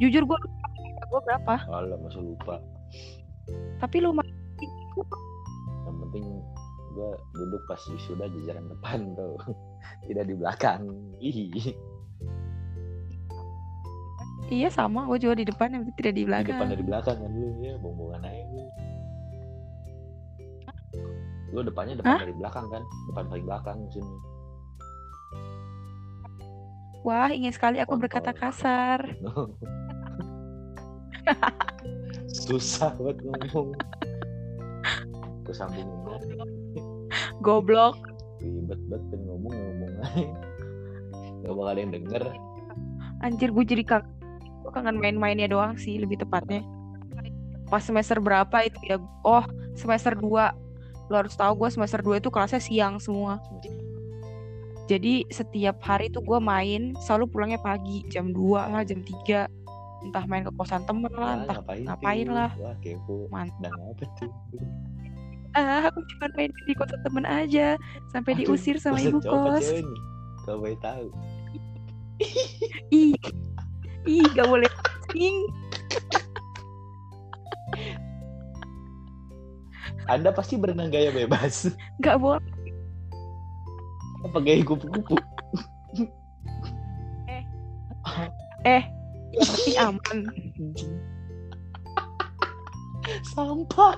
jujur 0.00 0.22
gue 0.24 0.38
lupa 0.40 0.66
gue 1.10 1.20
berapa 1.26 1.54
Alah, 1.68 1.98
masa 2.00 2.20
lupa. 2.22 2.56
tapi 3.80 4.00
lumayan 4.00 4.30
Yang 5.84 5.96
penting 6.06 6.24
gue 7.00 7.12
duduk 7.32 7.62
pas 7.64 7.80
wisuda 7.80 8.28
jajaran 8.28 8.68
depan 8.68 9.16
tuh. 9.16 9.40
Tidak 10.06 10.24
di 10.28 10.34
belakang. 10.36 10.84
Ih. 11.24 11.72
iya 14.50 14.66
sama 14.66 15.06
gue 15.06 15.18
juga 15.22 15.38
di 15.38 15.46
depan 15.46 15.70
yang 15.70 15.86
tidak 15.94 16.12
di 16.18 16.26
di 16.26 16.26
depan 16.26 16.42
belakang 16.42 16.68
dari 16.74 16.82
belakang 16.82 17.16
kan 17.22 17.30
lu 17.30 17.48
ya 17.62 17.78
bohong-bohongan 17.78 18.22
aja 18.26 18.42
lu 18.50 18.66
lu 21.54 21.60
depannya 21.62 21.94
depan 22.02 22.18
Hah? 22.18 22.20
dari 22.26 22.34
belakang 22.34 22.66
kan 22.66 22.82
depan 23.14 23.24
paling 23.30 23.46
belakang 23.46 23.78
sini 23.94 24.14
wah 27.06 27.30
ingin 27.30 27.54
sekali 27.54 27.78
aku 27.78 27.94
Kontol. 27.94 28.02
berkata 28.10 28.34
kasar 28.34 28.98
susah 32.50 32.90
banget 32.98 33.16
ngomong 33.22 33.70
aja. 35.50 36.69
Goblok. 37.40 37.96
Ribet 38.40 38.80
banget 38.88 39.02
kan 39.12 39.20
ngomong 39.26 39.52
ngomong 39.52 39.92
aja. 40.00 40.24
Gak 41.40 41.52
bakal 41.56 41.72
ada 41.72 41.80
yang 41.80 41.92
denger. 41.92 42.22
Anjir 43.20 43.48
gue 43.52 43.64
jadi 43.64 43.84
kak 43.84 44.04
gue 44.60 44.70
kangen 44.72 45.00
main-mainnya 45.00 45.48
doang 45.48 45.76
sih 45.76 46.00
lebih 46.00 46.20
tepatnya. 46.20 46.64
Pas 47.68 47.84
semester 47.84 48.20
berapa 48.20 48.56
itu 48.64 48.76
ya? 48.88 48.96
Oh 49.24 49.44
semester 49.76 50.16
2 50.16 50.28
lo 51.10 51.14
harus 51.18 51.34
tahu 51.34 51.66
gue 51.66 51.68
semester 51.74 52.00
2 52.04 52.22
itu 52.22 52.28
kelasnya 52.30 52.62
siang 52.62 52.96
semua. 53.02 53.42
Jadi 54.88 55.22
setiap 55.30 55.78
hari 55.86 56.10
tuh 56.10 56.22
gue 56.22 56.38
main 56.42 56.98
selalu 57.02 57.30
pulangnya 57.30 57.60
pagi. 57.62 58.04
Jam 58.08 58.32
2 58.32 58.72
lah 58.72 58.82
jam 58.84 59.00
3 59.02 59.48
entah 60.00 60.24
main 60.24 60.40
ke 60.40 60.52
kosan 60.56 60.80
temen 60.88 61.12
lah 61.12 61.44
entah 61.44 61.60
ngapain, 61.60 61.84
ngapain 61.84 62.28
lah. 62.32 62.50
Wah, 62.56 62.72
kepo. 62.80 63.28
Mantap. 63.28 63.68
Dan 63.68 63.72
apa 63.76 64.04
tuh? 64.16 64.32
Ah 65.52 65.90
aku 65.90 65.98
cuma 66.14 66.26
main 66.38 66.50
di 66.62 66.72
kosan 66.74 67.00
temen 67.02 67.26
aja 67.26 67.74
sampai 68.08 68.38
Aduh, 68.38 68.54
diusir 68.54 68.78
sama 68.78 69.02
ibu 69.02 69.18
kos? 69.18 69.66
Kau 70.42 70.56
boleh 70.58 70.78
tahu. 70.78 71.06
ih 72.94 73.16
ih 74.04 74.24
gak 74.36 74.44
boleh 74.46 74.68
sing 75.10 75.34
Anda 80.04 80.34
pasti 80.34 80.58
berenang 80.58 80.90
gaya 80.90 81.08
bebas. 81.10 81.70
gak 82.04 82.20
boleh 82.20 82.42
Apa 84.20 84.38
gaya 84.44 84.60
kupu-kupu? 84.62 85.16
eh 88.68 88.84
yang 89.72 89.96
penting 90.04 90.28
aman 90.44 90.68
Sampah. 93.24 93.96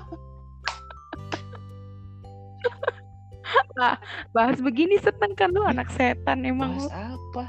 Bahas 4.31 4.59
begini 4.59 4.97
seneng 4.97 5.35
kan 5.35 5.51
lu 5.51 5.63
anak 5.63 5.91
setan 5.91 6.43
emang 6.43 6.77
Bahas 6.77 6.87
lu 6.87 6.93
apa? 6.93 7.45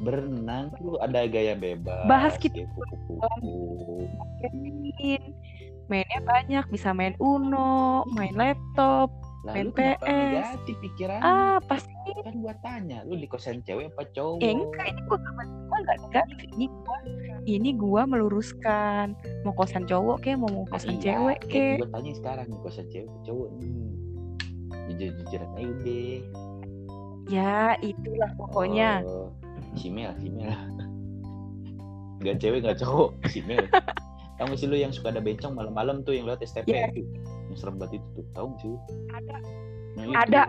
Berenang 0.00 0.68
tuh 0.76 1.00
ada 1.00 1.24
gaya 1.24 1.54
bebas. 1.54 2.04
Bahas 2.04 2.34
kita- 2.36 2.66
main 4.40 5.22
mainnya 5.86 6.20
banyak 6.22 6.64
bisa 6.68 6.90
main 6.90 7.12
uno 7.18 8.02
main 8.10 8.32
laptop 8.32 9.12
Main 9.44 9.68
Lalu 9.68 9.76
kenapa 9.76 10.00
PS. 10.00 10.16
negatif 10.56 10.76
pikiran? 10.80 11.20
ah 11.20 11.58
pasti 11.62 11.92
Kan 12.16 12.40
gua 12.40 12.56
tanya, 12.64 13.04
lu 13.04 13.12
di 13.14 13.28
kosan 13.28 13.60
cewek 13.60 13.92
apa 13.92 14.08
cowok? 14.10 14.40
eh 14.40 14.50
enggak 14.50 14.86
ini 14.88 15.00
gua 15.04 15.18
gua 15.68 15.78
nggak 15.78 15.98
negatif 16.00 16.38
ini 16.48 16.66
gua 16.72 16.96
ini 17.44 17.70
gua 17.76 18.02
meluruskan 18.04 19.12
mau 19.44 19.52
kosan 19.52 19.84
cowok 19.84 20.16
ke 20.18 20.32
mau 20.32 20.48
mau 20.48 20.64
Nah, 20.64 20.72
kosan 20.72 20.96
iya, 20.96 21.20
cewek 21.20 21.40
ke 21.44 21.76
Gue 21.76 21.92
tanya 21.92 22.12
sekarang 22.14 22.46
nih 22.48 22.58
kosan 22.58 22.86
cewek 22.88 23.12
cowok 23.22 23.48
nih. 23.54 23.72
Jujur-jujuran 24.86 25.50
aja 25.50 25.66
udah. 25.66 26.16
ya 27.26 27.54
itulah 27.80 28.30
pokoknya 28.36 29.00
Oh, 29.02 29.32
si 29.74 29.88
Mel, 29.88 30.12
si 30.18 30.28
Mel. 30.28 30.52
Gak 32.20 32.36
cewek 32.38 32.62
gak 32.62 32.78
cowok, 32.78 33.10
si 33.26 33.40
Mel. 33.42 33.64
Tahu 34.36 34.46
gak 34.46 34.58
sih 34.58 34.66
lu 34.66 34.74
yang 34.74 34.90
suka 34.90 35.08
ada 35.08 35.20
bencong 35.20 35.52
malam-malam 35.52 36.02
tuh 36.02 36.12
yang 36.12 36.26
lewat 36.26 36.42
STP 36.42 36.68
tuh. 36.90 37.06
Yang 37.48 37.56
serem 37.56 37.76
banget 37.76 37.98
itu 37.98 38.08
tuh. 38.12 38.24
Tahu 38.32 38.46
gak 38.46 38.58
sih 38.58 38.72
ada 39.10 39.36
Nah, 39.94 40.04
itu. 40.04 40.14
ada 40.18 40.42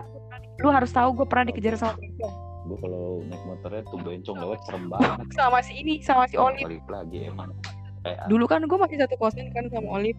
lu 0.58 0.68
harus 0.68 0.90
tahu 0.90 1.14
gue 1.14 1.24
pernah 1.24 1.46
dikejar 1.46 1.76
sama 1.76 1.94
bencong 1.94 2.34
Gue 2.66 2.76
kalau 2.76 3.04
naik 3.22 3.38
motornya 3.46 3.82
tuh 3.84 3.98
bencong 4.00 4.36
lewat 4.36 4.58
serem 4.62 4.84
banget. 4.92 5.26
sama 5.32 5.58
si 5.60 5.72
ini 5.76 6.02
sama 6.02 6.26
si 6.26 6.34
Olive 6.34 6.66
Olive 6.66 6.88
lagi 6.88 7.18
emang. 7.24 7.54
Kayak 8.02 8.26
dulu 8.26 8.44
kan 8.44 8.60
gue 8.60 8.74
masih 8.76 8.96
satu 8.98 9.14
kosan 9.16 9.48
kan 9.50 9.64
sama 9.68 9.88
Olive 9.92 10.18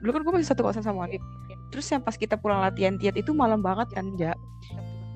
dulu 0.00 0.10
kan 0.10 0.20
gue 0.22 0.32
masih 0.32 0.48
satu 0.48 0.62
kosan 0.62 0.80
sama 0.80 1.04
Olive 1.04 1.24
terus 1.70 1.86
yang 1.90 2.02
pas 2.02 2.18
kita 2.18 2.34
pulang 2.34 2.60
latihan 2.60 2.98
tiat 2.98 3.14
itu 3.16 3.30
malam 3.30 3.62
banget 3.62 3.88
kan 3.94 4.14
ja? 4.18 4.34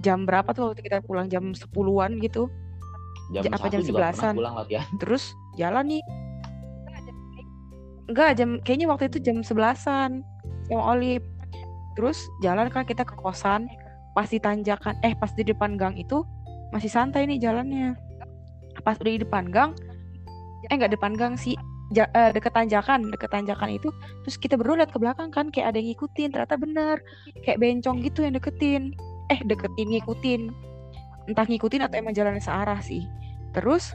Jam 0.00 0.28
berapa 0.28 0.52
tuh 0.52 0.72
waktu 0.72 0.84
kita 0.84 1.02
pulang? 1.02 1.26
Jam 1.32 1.52
10-an 1.56 2.20
gitu? 2.20 2.52
Jam 3.32 3.52
apa 3.56 3.72
jam 3.72 3.80
juga 3.80 4.12
pernah 4.12 4.12
11-an? 4.14 4.34
pulang 4.36 4.54
latihan. 4.56 4.86
terus 5.02 5.24
jalan 5.56 5.84
nih. 5.88 6.02
Enggak 8.04 8.30
jam 8.36 8.60
kayaknya 8.60 8.86
waktu 8.92 9.08
itu 9.08 9.18
jam 9.24 9.40
11-an 9.40 10.20
sama 10.68 10.82
Olive. 10.92 11.24
Terus 11.96 12.20
jalan 12.44 12.68
kan 12.68 12.84
kita 12.84 13.02
ke 13.02 13.16
kosan. 13.16 13.66
Pas 14.14 14.28
di 14.30 14.38
tanjakan 14.38 14.94
eh 15.02 15.16
pas 15.18 15.32
di 15.34 15.42
depan 15.42 15.74
gang 15.74 15.98
itu 15.98 16.22
masih 16.70 16.92
santai 16.92 17.26
nih 17.26 17.40
jalannya. 17.40 17.96
Pas 18.84 19.00
udah 19.00 19.12
di 19.16 19.24
depan 19.24 19.48
gang 19.48 19.72
eh 20.68 20.74
enggak 20.76 20.96
depan 20.96 21.16
gang 21.16 21.34
sih 21.36 21.56
ja, 21.92 22.08
eh, 22.16 22.30
deket 22.32 22.54
tanjakan 22.56 23.12
deket 23.12 23.28
tanjakan 23.28 23.76
itu 23.76 23.92
terus 24.24 24.40
kita 24.40 24.56
berdua 24.56 24.80
lihat 24.80 24.92
ke 24.94 24.98
belakang 25.02 25.28
kan 25.28 25.52
kayak 25.52 25.74
ada 25.74 25.78
yang 25.82 25.92
ngikutin 25.92 26.28
ternyata 26.32 26.56
bener. 26.56 26.96
Kayak 27.44 27.58
bencong 27.60 27.96
gitu 28.00 28.24
yang 28.24 28.34
deketin. 28.36 28.82
Eh 29.28 29.40
deketin 29.44 29.88
ngikutin. 29.92 30.42
Entah 31.28 31.44
ngikutin 31.48 31.80
atau 31.84 31.96
emang 32.00 32.16
jalannya 32.16 32.40
searah 32.40 32.80
sih. 32.80 33.04
Terus 33.52 33.92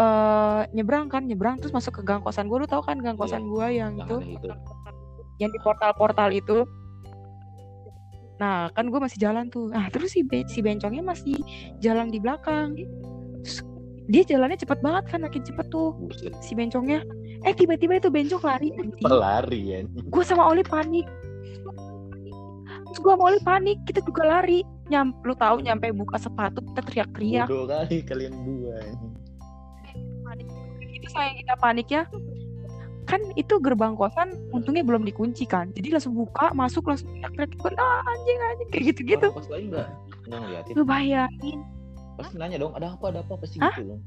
eh 0.00 0.62
nyebrang 0.72 1.12
kan 1.12 1.28
nyebrang 1.28 1.60
terus 1.60 1.76
masuk 1.76 2.00
ke 2.00 2.02
gang 2.06 2.24
kosan 2.24 2.48
gue 2.48 2.56
lu 2.56 2.64
tau 2.64 2.80
kan 2.80 2.96
gang 3.04 3.18
Iya, 3.18 3.22
kosan 3.26 3.42
gue 3.44 3.66
yang 3.76 3.92
Yang 4.00 4.06
itu? 4.08 4.16
itu. 4.40 4.48
yang 5.40 5.50
di 5.52 5.60
portal-portal 5.60 6.30
itu. 6.32 6.64
Nah 8.40 8.72
kan 8.72 8.88
gue 8.88 9.00
masih 9.00 9.20
jalan 9.20 9.52
tuh. 9.52 9.68
Nah 9.68 9.92
terus 9.92 10.16
si 10.16 10.24
si 10.48 10.58
bencongnya 10.64 11.04
masih 11.04 11.36
jalan 11.84 12.08
di 12.08 12.16
belakang. 12.16 12.72
Terus 13.44 13.60
dia 14.10 14.22
jalannya 14.26 14.58
cepet 14.58 14.78
banget 14.82 15.04
kan 15.06 15.22
makin 15.22 15.42
cepet 15.46 15.66
tuh 15.70 15.94
Buset. 15.94 16.34
si 16.42 16.58
bencongnya. 16.58 17.06
Eh 17.46 17.54
tiba-tiba 17.54 18.02
itu 18.02 18.10
bencong 18.10 18.42
lari. 18.42 18.74
Pelari 19.00 19.60
ya. 19.70 19.78
gue 19.86 20.24
sama 20.26 20.50
Oli 20.50 20.66
panik. 20.66 21.06
Terus 22.90 22.98
gue 22.98 23.12
sama 23.14 23.24
Oli 23.30 23.40
panik 23.46 23.78
kita 23.86 24.02
juga 24.02 24.26
lari. 24.26 24.66
Nyam 24.90 25.14
lu 25.22 25.38
tahu 25.38 25.62
nyampe 25.62 25.94
buka 25.94 26.18
sepatu 26.18 26.58
kita 26.74 26.80
teriak-teriak. 26.90 27.46
Bodoh 27.46 27.70
kali 27.70 28.02
kalian 28.02 28.34
dua. 28.42 28.76
itu 30.90 31.08
sayang 31.14 31.38
kita 31.38 31.54
panik 31.62 31.88
ya. 31.88 32.02
Kan 33.06 33.22
itu 33.38 33.58
gerbang 33.62 33.94
kosan 33.94 34.34
untungnya 34.50 34.82
belum 34.82 35.06
dikunci 35.06 35.46
kan. 35.46 35.70
Jadi 35.72 35.94
langsung 35.94 36.18
buka 36.18 36.50
masuk 36.50 36.90
langsung 36.90 37.14
teriak-teriak. 37.14 37.78
Ah, 37.78 38.02
anjing 38.02 38.38
anjing 38.42 38.68
kayak 38.74 38.84
gitu-gitu. 38.90 39.28
Orang 39.30 39.48
lain 39.48 39.70
ngeliatin. 40.30 40.72
lu 40.78 40.82
bayangin 40.86 41.58
Pasti 42.20 42.36
nanya 42.36 42.56
dong, 42.60 42.72
ada 42.76 42.92
apa? 42.92 43.04
Ada 43.08 43.18
apa? 43.24 43.32
Pasti 43.40 43.56
Hah? 43.58 43.72
gitu 43.74 43.96
dong. 43.96 44.02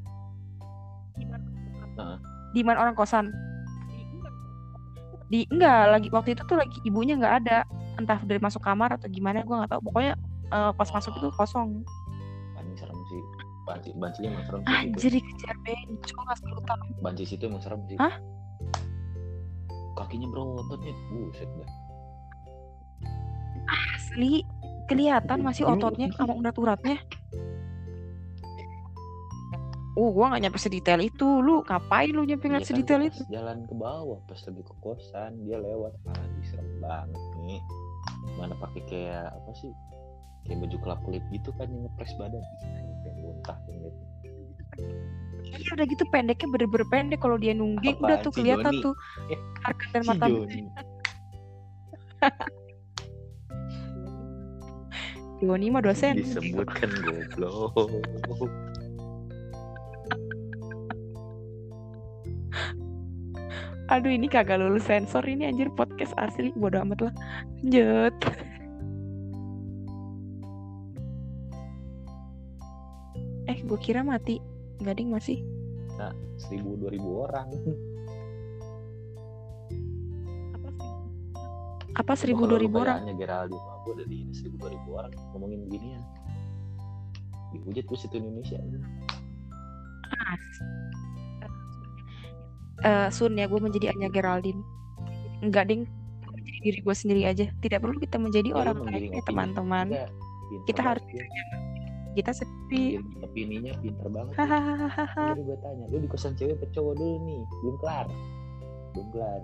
di 2.53 2.61
mana 2.61 2.85
orang 2.85 2.93
kosan 2.97 3.29
di 5.29 5.45
enggak 5.49 5.89
lagi 5.89 6.07
waktu 6.13 6.37
itu 6.37 6.45
tuh 6.45 6.57
lagi 6.61 6.77
ibunya 6.85 7.17
nggak 7.17 7.35
ada 7.45 7.65
entah 7.97 8.21
dari 8.21 8.37
masuk 8.37 8.61
kamar 8.61 8.93
atau 8.93 9.09
gimana 9.09 9.41
gue 9.41 9.55
nggak 9.57 9.73
tahu 9.73 9.81
pokoknya 9.89 10.13
eh, 10.53 10.71
pas 10.77 10.89
masuk 10.93 11.13
itu 11.17 11.29
kosong 11.33 11.81
Banci 12.53 12.73
serem 12.77 12.99
sih. 13.09 13.21
Banci, 13.65 13.89
banci 13.97 14.19
emang 14.29 14.45
serem 14.45 14.61
sih. 14.61 14.69
gitu. 14.69 14.77
anjir 14.77 15.11
dikejar 15.17 15.55
bencong 15.65 16.25
asal 16.29 16.47
lu 16.53 16.61
tahu 16.65 16.85
Banci 17.01 17.23
situ 17.25 17.43
emang 17.49 17.61
serem 17.61 17.81
sih. 17.89 17.97
Hah? 17.97 18.13
Kakinya 19.93 20.27
berototnya, 20.29 20.93
buset 21.13 21.49
dah. 21.57 21.69
asli 23.97 24.41
kelihatan 24.89 25.41
masih 25.41 25.65
ototnya 25.69 26.09
sama 26.13 26.33
urat-uratnya 26.37 26.97
Oh, 29.93 30.09
gua 30.09 30.33
nggak 30.33 30.41
nyampe 30.41 30.57
sedetail 30.57 31.01
itu. 31.01 31.27
Lu 31.39 31.61
ngapain 31.61 32.09
lu 32.09 32.25
nyampe 32.25 32.45
Iya 32.45 32.57
ngeliat 32.57 32.65
kan, 32.65 32.69
sedetail 32.73 33.01
pas 33.01 33.09
itu? 33.13 33.21
Jalan 33.29 33.57
ke 33.69 33.73
bawah 33.77 34.17
pas 34.25 34.39
lagi 34.41 34.61
ke 34.65 34.73
kosan 34.81 35.31
dia 35.45 35.57
lewat, 35.61 35.93
ah 36.09 36.25
serem 36.49 36.69
banget 36.81 37.21
nih. 37.45 37.61
Mana 38.35 38.57
pakai 38.57 38.81
kayak 38.89 39.29
apa 39.29 39.51
sih? 39.53 39.69
Kayak 40.43 40.65
baju 40.65 40.77
kelap 40.81 40.99
kelip 41.05 41.23
gitu 41.29 41.49
kan 41.55 41.69
yang 41.69 41.85
ngepres 41.85 42.09
badan. 42.17 42.41
Anjing, 42.41 42.89
pengen 43.05 43.21
muntah 43.21 43.57
ngeliatnya. 43.69 44.07
Iya 45.53 45.69
udah 45.77 45.85
gitu 45.85 46.03
pendeknya 46.09 46.47
bener-bener 46.49 46.87
pendek 46.89 47.21
kalau 47.21 47.37
dia 47.37 47.53
nungging 47.53 47.93
Apaan 47.93 48.09
udah 48.09 48.17
tuh 48.19 48.31
sih, 48.33 48.41
kelihatan 48.41 48.73
Joni? 48.73 48.81
tuh 48.81 48.93
Eh, 49.29 49.37
harga 49.61 49.85
dan 49.93 50.01
Si 50.01 50.09
mata. 50.09 50.25
Joni 55.37 55.67
mah 55.69 55.83
dosen. 55.83 56.15
disebutkan 56.17 56.89
goblok. 57.03 57.75
Aduh 63.93 64.09
ini 64.09 64.25
kagak 64.25 64.57
lulus 64.57 64.89
sensor 64.89 65.21
ini 65.29 65.45
anjir 65.45 65.69
podcast 65.69 66.17
asli 66.17 66.49
bodo 66.57 66.81
amat 66.81 67.05
lah. 67.05 67.13
Lanjut. 67.61 68.15
Eh, 73.45 73.57
gue 73.61 73.77
kira 73.77 74.01
mati. 74.01 74.41
Enggak 74.81 74.97
ding 74.97 75.13
masih. 75.13 75.45
Seribu 76.41 76.73
dua 76.81 76.89
ribu 76.89 77.09
orang. 77.21 77.53
Apa 81.93 82.17
seribu 82.17 82.49
dua 82.49 82.57
ribu 82.57 82.81
orang? 82.81 83.05
Geraldine 83.13 83.61
mah 83.61 83.77
gue 83.85 83.93
udah 83.93 84.07
di 84.09 84.25
seribu 84.33 84.57
dua 84.57 84.73
ribu 84.73 84.89
orang 84.97 85.13
ngomongin 85.37 85.69
ginian. 85.69 86.01
Dihujat 87.53 87.85
terus 87.85 88.09
itu 88.09 88.17
Indonesia. 88.17 88.57
Eh, 92.83 93.07
Sun 93.09 93.39
ya 93.39 93.47
gue 93.47 93.59
menjadi 93.59 93.95
Anya 93.95 94.11
Geraldine. 94.11 94.59
Enggak 95.39 95.71
ding. 95.71 95.87
Menjadi 96.27 96.59
diri 96.59 96.79
gue 96.83 96.95
sendiri 96.95 97.21
aja. 97.23 97.45
Tidak 97.63 97.79
perlu 97.79 97.95
kita 97.99 98.19
menjadi 98.19 98.51
Ya, 98.51 98.55
lu 98.55 98.61
orang 98.61 98.77
lain 98.83 99.11
ya 99.11 99.23
teman-teman. 99.23 99.87
Pinter 99.87 100.11
Kita 100.67 100.81
banget 100.83 101.01
harus. 101.01 101.03
Kita 102.13 102.31
sepi. 102.35 102.83
Opini- 102.99 103.23
Opininya 103.25 103.73
pinter 103.81 104.07
banget. 104.11 104.33
Hahaha. 104.37 105.25
Jadi 105.33 105.41
gue 105.49 105.57
tanya, 105.63 105.83
lu 105.89 105.97
di 105.97 106.07
kosan 106.11 106.33
cewek 106.37 106.59
apa 106.61 106.65
cowok 106.69 106.93
dulu 106.99 107.15
nih? 107.25 107.41
Belum 107.63 107.75
kelar. 107.81 108.05
Belum 108.93 109.07
kelar. 109.09 109.41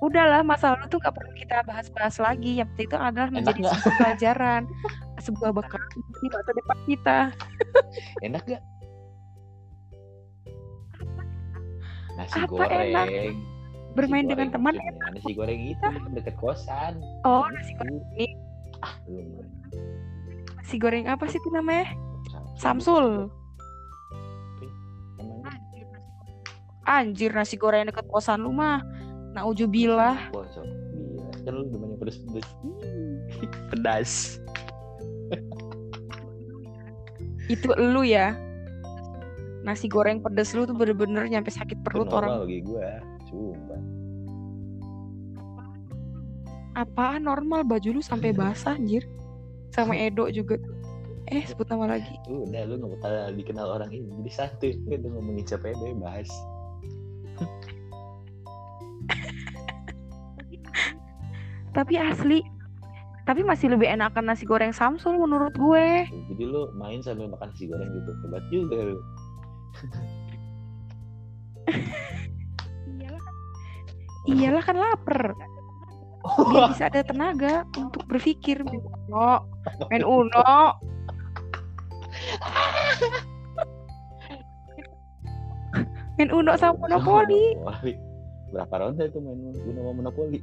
Udahlah 0.00 0.40
masa 0.40 0.72
lalu 0.72 0.88
tuh 0.88 0.96
gak 0.96 1.12
perlu 1.12 1.28
kita 1.36 1.60
bahas-bahas 1.68 2.16
lagi. 2.16 2.56
Yang 2.56 2.72
penting 2.72 2.88
itu 2.88 2.96
adalah 2.96 3.28
menjadi 3.28 3.60
sebuah 3.68 3.94
pelajaran, 4.00 4.62
sebuah 5.20 5.50
bekal 5.52 5.82
di 5.92 6.28
masa 6.32 6.50
depan 6.56 6.78
kita. 6.88 7.18
Enak 8.24 8.42
gak? 8.48 8.62
Nasi 12.16 12.38
Apa 12.38 12.48
goreng 12.48 12.70
enak? 12.90 13.06
Nasi 13.06 13.30
Bermain 13.90 14.22
dengan 14.22 14.48
goreng 14.48 14.50
teman 14.54 14.74
maksudnya. 14.78 15.10
nasi 15.10 15.32
goreng 15.34 15.60
itu 15.66 15.86
deket 16.14 16.34
kosan 16.38 16.94
Oh, 17.26 17.42
nasi 17.50 17.72
goreng 17.74 17.98
ini. 18.14 18.26
ah 18.80 18.94
belum 19.04 19.26
Nasi 20.56 20.76
goreng 20.78 21.04
apa 21.10 21.24
sih 21.26 21.38
itu 21.38 21.50
namanya? 21.50 21.90
Samsul. 22.54 23.26
Anjir 26.86 27.30
nasi 27.30 27.54
goreng 27.54 27.86
deket 27.86 28.06
kosan 28.06 28.42
lu 28.42 28.50
mah. 28.50 28.82
Bosok. 29.34 29.70
Gila. 29.70 30.12
Kan 31.46 31.52
lu 31.54 31.64
demennya 31.70 31.96
pedes-pedes. 31.98 32.48
Pedas. 33.70 34.10
Itu 37.46 37.70
lu 37.78 38.02
ya. 38.02 38.34
Nasi 39.60 39.86
goreng 39.86 40.24
pedes 40.24 40.56
lu 40.56 40.64
tuh 40.64 40.72
bener-bener 40.72 41.28
nyampe 41.28 41.52
sakit 41.52 41.76
Itu 41.76 41.84
perut 41.84 42.08
normal 42.08 42.18
orang. 42.18 42.48
bagi 42.48 42.58
gue. 42.64 42.88
Sumpah. 43.28 43.80
Apaan 46.78 47.28
normal 47.28 47.66
baju 47.66 48.00
lu 48.00 48.02
sampai 48.02 48.32
basah 48.32 48.78
anjir. 48.78 49.04
Sama 49.70 49.92
Edo 50.06 50.32
juga. 50.32 50.56
Eh 51.28 51.44
sebut 51.44 51.68
nama 51.68 51.98
lagi. 51.98 52.16
Udah 52.26 52.64
lu 52.66 52.80
gak 52.80 52.90
bakal 52.98 53.12
dikenal 53.36 53.68
orang 53.78 53.90
ini. 53.92 54.08
Jadi. 54.24 54.80
Lu 54.88 54.96
udah 54.96 55.10
ngomongin 55.14 55.44
siapa 55.44 55.70
ya 55.70 55.76
bebas. 55.76 56.30
Tapi 61.70 61.94
asli. 61.96 62.42
Tapi 63.22 63.46
masih 63.46 63.70
lebih 63.70 63.86
enakan 63.86 64.26
nasi 64.26 64.42
goreng 64.42 64.74
Samsul 64.74 65.14
menurut 65.14 65.54
gue. 65.54 66.02
Jadi 66.34 66.42
lu 66.42 66.66
main 66.74 66.98
sambil 66.98 67.30
makan 67.30 67.52
nasi 67.52 67.70
goreng 67.70 67.86
gitu. 67.94 68.10
Hebat 68.26 68.42
juga 68.50 68.76
lu. 68.90 68.98
Iyalah 74.28 74.62
kan 74.62 74.76
lapar. 74.76 75.34
Biar 76.20 76.68
bisa 76.70 76.92
ada 76.92 77.00
tenaga 77.00 77.64
untuk 77.80 78.04
berpikir. 78.06 78.60
Uno, 78.62 79.48
main 79.88 80.04
Uno. 80.04 80.76
main 86.20 86.30
Uno 86.30 86.52
sama 86.60 86.76
Monopoli. 86.84 87.56
Berapa 88.52 88.74
ronde 88.76 89.08
itu 89.08 89.18
main 89.24 89.40
Uno 89.40 89.80
sama 89.80 89.92
Monopoli? 89.96 90.38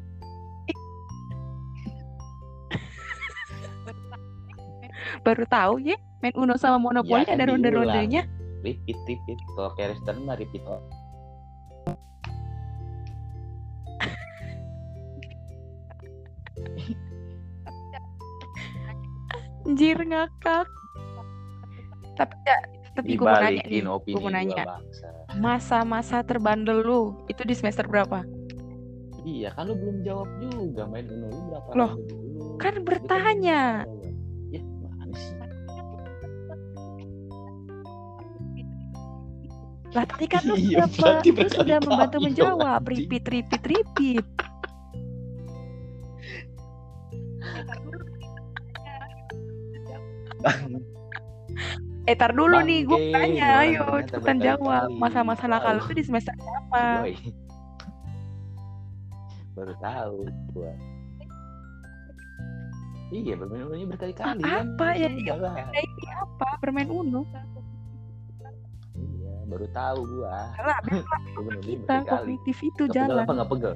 Baru 5.22 5.44
tahu 5.46 5.74
ya, 5.86 5.96
main 6.26 6.34
Uno 6.34 6.58
sama 6.58 6.82
Monopoli 6.82 7.30
Ya, 7.30 7.38
ada 7.38 7.46
ronde-rondenya. 7.54 8.37
Repeat, 8.68 9.00
repeat. 9.08 9.40
Kalau 9.56 9.72
kayak 9.80 9.96
restoran 9.96 10.28
mah 10.28 10.36
repeat. 10.36 10.60
Anjir 19.64 20.00
ngakak. 20.04 20.68
Tapi 22.18 22.36
ya, 22.44 22.58
tapi 22.98 23.14
gue 23.14 23.24
mau 23.30 23.40
nanya 23.40 23.64
nih, 23.70 23.82
gue 23.86 24.20
mau 24.20 24.34
nanya. 24.34 24.64
Masa-masa 25.38 26.26
terbandel 26.26 26.82
lu 26.82 27.14
itu 27.30 27.46
di 27.48 27.54
semester 27.56 27.86
berapa? 27.88 28.26
Iya 29.28 29.52
kan 29.54 29.68
lu 29.70 29.76
belum 29.76 29.98
jawab 30.08 30.30
juga 30.40 30.88
main 30.88 31.06
Uno 31.12 31.28
lu 31.30 31.40
berapa 31.52 31.70
Loh, 31.76 31.92
kan 32.58 32.80
Lu 32.80 32.84
bertanya. 32.84 33.86
Lah 39.98 40.06
tadi 40.06 40.30
kan 40.30 40.46
lu 40.46 40.54
Iya, 40.62 40.86
sudah, 40.86 41.18
berarti 41.18 41.30
lu 41.34 41.50
sudah 41.50 41.78
membantu 41.82 42.18
dong, 42.22 42.26
menjawab. 42.30 42.82
Repeat, 42.86 43.26
repeat, 43.34 43.64
repeat. 43.66 44.26
Eh 52.08 52.16
tar 52.16 52.32
dulu 52.32 52.64
nih, 52.64 52.88
gue 52.88 53.12
tanya, 53.12 53.68
ayo 53.68 54.00
cepetan 54.08 54.40
jawab. 54.40 54.88
Masa-masa 54.96 55.44
nakal 55.44 55.76
tuh 55.84 55.92
di 55.92 56.08
semester 56.08 56.32
berapa? 56.40 57.04
Boy. 57.04 57.20
Baru 59.52 59.74
tahu 59.84 60.18
gua. 60.56 60.72
Iya, 63.12 63.36
bermain 63.36 63.68
Uno 63.68 63.76
berkali-kali 63.92 64.40
kan. 64.40 64.72
apa 64.72 64.88
ya? 64.96 65.12
Udah 65.12 65.38
lah. 65.52 65.56
Eh, 65.76 65.84
ini 65.84 66.06
apa? 66.16 66.48
Bermain 66.64 66.88
Uno? 66.88 67.28
Baru 69.48 69.68
tahu 69.72 70.00
gua. 70.12 70.52
Bener 71.40 71.64
kita 71.64 71.96
kognitif 72.04 72.58
itu 72.60 72.84
pegel 72.86 72.96
jalan. 73.08 73.24
apa 73.24 73.32
nggak 73.32 73.50
pegel? 73.50 73.74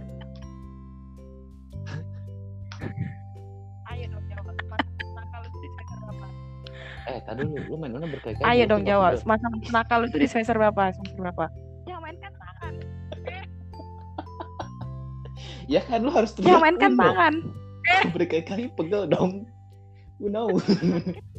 Ayo 3.88 4.06
dong 4.12 4.26
jawab. 4.28 4.56
Nakal 5.16 5.42
itu 5.48 5.58
di 5.58 5.70
semester 5.72 5.98
berapa? 6.04 6.28
Eh, 7.08 7.20
tadi 7.24 7.42
lu, 7.48 7.56
lu 7.72 7.76
main 7.80 7.92
Uno 7.96 8.06
berkali-kali. 8.12 8.46
Ayo 8.46 8.64
dong 8.68 8.84
jawab. 8.84 9.14
Masa 9.24 9.48
nakal 9.72 10.00
itu 10.08 10.18
di 10.20 10.28
semester 10.28 10.56
berapa? 10.60 10.92
Semester 10.92 11.20
berapa? 11.20 11.46
Ya 11.88 11.98
mainkan 12.00 12.32
tangan. 12.36 12.74
Ya 15.72 15.80
kan 15.88 16.04
lu 16.04 16.12
harus 16.12 16.36
Ya 16.36 16.52
teriak 16.52 16.60
mainkan 16.60 16.92
Uno. 17.00 17.04
tangan. 17.08 17.34
Berkali-kali 18.12 18.76
pegel 18.76 19.08
dong. 19.08 19.48
Uno. 20.20 20.52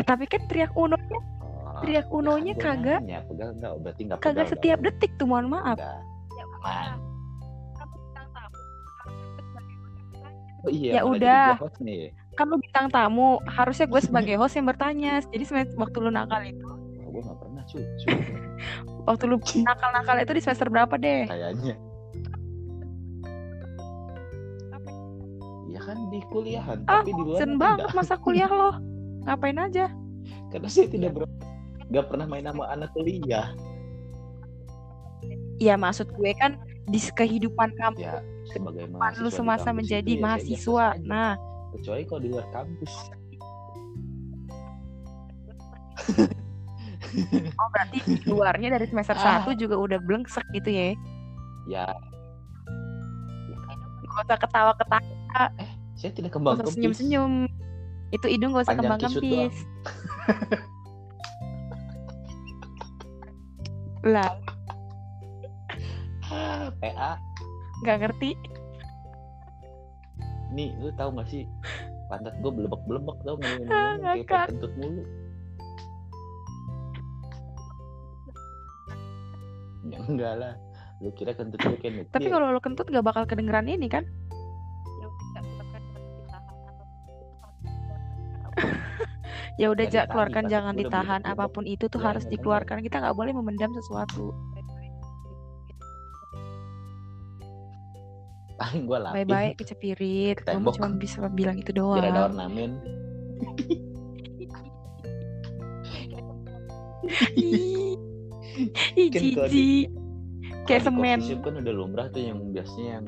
Lah 0.00 0.08
tapi 0.08 0.24
kan 0.24 0.40
teriak 0.48 0.72
Uno 0.72 0.96
Oh, 0.96 1.84
Teriak 1.84 2.08
ya 2.08 2.12
Unonya 2.12 2.54
kagak. 2.56 3.04
nanya, 3.04 3.20
pegel 3.28 3.52
enggak? 3.52 3.70
Oh, 3.76 3.80
berarti 3.84 4.00
enggak 4.08 4.18
pegel. 4.18 4.32
kagak 4.32 4.46
setiap 4.48 4.78
detik 4.80 5.12
tuh 5.20 5.28
mohon 5.28 5.52
maaf. 5.52 5.76
Enggak. 5.76 6.00
Ya. 6.32 6.44
Oh 10.60 10.70
iya, 10.72 10.90
Ya 10.96 11.02
udah. 11.04 11.60
Kan 12.32 12.46
lu 12.48 12.56
bintang 12.56 12.88
tamu, 12.88 13.40
harusnya 13.44 13.84
gue 13.84 14.00
sebagai 14.00 14.40
host 14.40 14.56
yang 14.56 14.64
bertanya. 14.64 15.20
Jadi 15.28 15.44
semester 15.44 15.76
waktu 15.76 15.96
lu 16.00 16.08
nakal 16.08 16.40
itu, 16.40 16.64
Wah, 16.64 16.76
gua 17.06 17.20
nggak 17.28 17.38
pernah 17.38 17.62
cuy. 17.68 17.84
Waktu 19.08 19.24
lu 19.24 19.36
nakal-nakal 19.64 20.16
itu 20.20 20.32
di 20.32 20.42
semester 20.44 20.68
berapa 20.68 20.94
deh? 20.96 21.28
Kayaknya. 21.28 21.74
Ya 25.70 25.80
kan 25.80 25.96
di 26.08 26.20
kuliahan, 26.28 26.78
Ah, 26.84 27.00
tapi 27.00 27.12
di 27.12 27.20
luar 27.20 27.38
Sen 27.40 27.56
banget 27.56 27.88
masa 27.92 28.16
kuliah 28.16 28.48
lo. 28.48 28.72
Ngapain 29.24 29.58
aja? 29.60 29.86
Karena 30.50 30.68
saya 30.68 30.86
tidak 30.90 31.10
ber... 31.16 31.24
nggak 31.90 32.06
pernah 32.06 32.26
main 32.26 32.46
sama 32.46 32.70
anak 32.70 32.90
kuliah. 32.94 33.50
Ya 35.60 35.76
maksud 35.76 36.08
gue 36.16 36.32
kan 36.40 36.56
di 36.88 36.96
kehidupan 36.96 37.76
kamu 37.76 38.00
Ya 38.00 38.24
sebagai 38.48 38.88
lu 38.88 38.96
mahasiswa 38.98 39.28
di 39.28 39.36
semasa 39.36 39.68
kampus 39.70 39.78
menjadi 39.84 40.10
itu 40.10 40.18
ya 40.18 40.24
mahasiswa. 40.24 40.86
aja. 40.96 41.04
Nah, 41.06 41.30
kecuali 41.76 42.02
kalau 42.08 42.20
di 42.24 42.28
luar 42.32 42.46
kampus. 42.50 42.92
oh 47.60 47.68
berarti 47.70 47.98
di 48.06 48.16
luarnya 48.26 48.68
dari 48.78 48.86
semester 48.88 49.16
Ah. 49.18 49.44
1 49.44 49.52
juga 49.60 49.76
udah 49.76 49.98
blengsek 50.00 50.46
gitu 50.56 50.70
ya. 50.72 50.96
Ya, 51.68 51.86
Gak 54.10 54.26
usah 54.26 54.38
ketawa-ketawa, 54.42 55.44
saya 55.94 56.10
tidak 56.10 56.34
gak 56.34 56.42
kembang 56.42 56.66
senyum-senyum. 56.66 57.46
Itu 58.10 58.26
hidung 58.26 58.54
gak 58.54 58.66
usah 58.66 58.76
kembang 58.76 59.00
kempis. 59.00 59.54
lah, 64.02 64.34
Ah, 66.30 66.70
PA. 66.78 67.18
gak 67.82 67.98
ngerti. 68.06 68.38
Nih, 70.50 70.74
lu 70.78 70.90
tahu 70.94 71.14
gak 71.14 71.30
sih? 71.30 71.46
Pantat 72.10 72.34
gue 72.42 72.50
belebek-belebek 72.50 73.18
tau 73.22 73.38
lu 73.38 73.70
Ah, 73.70 73.94
kayak 73.98 74.50
kentut 74.50 74.72
mulu. 74.74 75.02
Ya 79.86 79.98
enggak 80.02 80.34
lah. 80.38 80.54
Lu 80.98 81.10
kira 81.14 81.32
kentut 81.32 81.62
gue 81.62 81.78
kayak. 81.78 82.10
Tapi 82.10 82.26
kalau 82.28 82.50
lo 82.50 82.58
kentut 82.58 82.90
gak 82.90 83.06
bakal 83.06 83.24
kedengeran 83.24 83.70
ini 83.70 83.86
kan? 83.86 84.06
Ya 89.60 89.68
udah 89.68 89.86
ja, 89.86 90.08
keluarkan 90.08 90.44
pasti 90.44 90.52
jangan 90.52 90.74
ditahan 90.74 91.20
belebek-belebek. 91.20 91.32
apa 91.36 91.44
pun 91.52 91.64
itu 91.68 91.84
tuh 91.86 92.00
Ya, 92.00 92.06
harus 92.08 92.24
emang 92.24 92.32
dikeluarkan 92.32 92.78
kita 92.80 92.96
nggak 92.98 93.16
boleh 93.16 93.32
memendam 93.36 93.70
sesuatu 93.76 94.32
paling 98.56 98.84
gue 98.84 98.98
lapin. 98.98 99.14
baik-baik 99.16 99.52
kecepirit 99.56 100.36
tembok. 100.44 100.76
cuma 100.76 100.88
bisa 100.94 101.24
bilang 101.30 101.56
itu 101.56 101.72
ada 101.72 102.08
doang 102.08 102.32
ornamen. 102.32 102.70
Ih, 107.36 107.96
Ih, 108.94 109.08
Kan 109.10 109.20
jijik 109.24 109.88
kayak 110.68 110.82
semen 110.84 111.18
kan 111.40 111.54
udah 111.56 111.72
lumrah 111.74 112.06
tuh 112.12 112.22
yang 112.22 112.38
biasanya 112.52 113.00
yang 113.00 113.06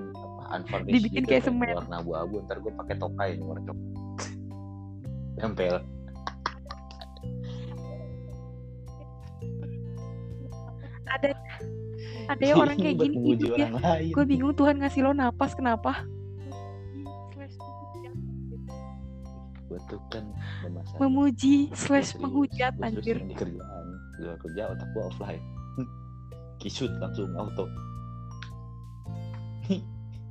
apa 0.50 0.82
Dibikin 0.84 1.22
gitu 1.22 1.28
kayak 1.28 1.44
kan, 1.44 1.48
semen. 1.52 1.74
warna 1.76 1.96
abu-abu 2.00 2.34
ntar 2.44 2.58
gue 2.58 2.72
pakai 2.74 2.94
tokai 2.98 3.28
yang 3.36 3.44
warna 3.46 3.62
coklat 3.62 3.86
tempel 5.38 5.74
ada 11.18 11.30
ada 12.30 12.42
ya 12.42 12.54
orang 12.56 12.78
kayak 12.78 12.96
gini 13.02 13.16
hidup 13.34 13.58
ya 13.58 13.68
gue 14.00 14.24
bingung 14.24 14.54
Tuhan 14.56 14.80
ngasih 14.80 15.04
lo 15.04 15.12
napas 15.12 15.52
kenapa? 15.52 16.06
Gue 19.72 19.80
tuh 19.88 20.00
kan 20.12 20.28
bermasalah 20.60 21.00
memuji 21.00 21.72
slash 21.72 22.12
menghujat 22.20 22.76
anjir. 22.84 23.16
di 23.24 23.32
kerjaan. 23.32 23.86
Luar 24.20 24.36
kerja 24.44 24.62
otak 24.68 24.88
gue 24.92 25.02
offline. 25.08 25.44
Kisut 26.60 26.92
langsung 27.00 27.32
auto. 27.40 27.64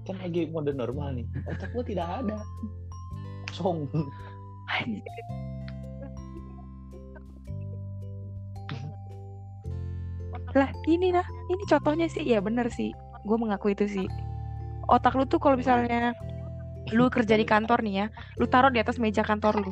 Kan 0.06 0.18
lagi 0.22 0.50
mode 0.50 0.74
normal 0.74 1.18
nih. 1.18 1.26
Otak 1.50 1.74
gue 1.74 1.84
tidak 1.94 2.22
ada. 2.22 2.38
Kosong. 3.50 3.90
Anjir. 4.70 5.26
Lah 10.56 10.70
ini 10.88 11.16
lah 11.16 11.26
ini 11.50 11.64
contohnya 11.68 12.08
sih. 12.12 12.24
Ya 12.24 12.40
bener 12.44 12.68
sih. 12.72 12.92
Gue 13.24 13.38
mengaku 13.38 13.74
itu 13.74 13.86
sih. 13.88 14.08
Otak 14.90 15.16
lu 15.16 15.24
tuh 15.24 15.40
kalau 15.40 15.56
misalnya 15.56 16.12
lu 16.90 17.08
kerja 17.14 17.38
di 17.38 17.46
kantor 17.46 17.86
nih 17.86 17.94
ya 17.94 18.06
lu 18.42 18.50
taruh 18.50 18.74
di 18.74 18.82
atas 18.82 18.98
meja 18.98 19.22
kantor 19.22 19.64
lu. 19.64 19.72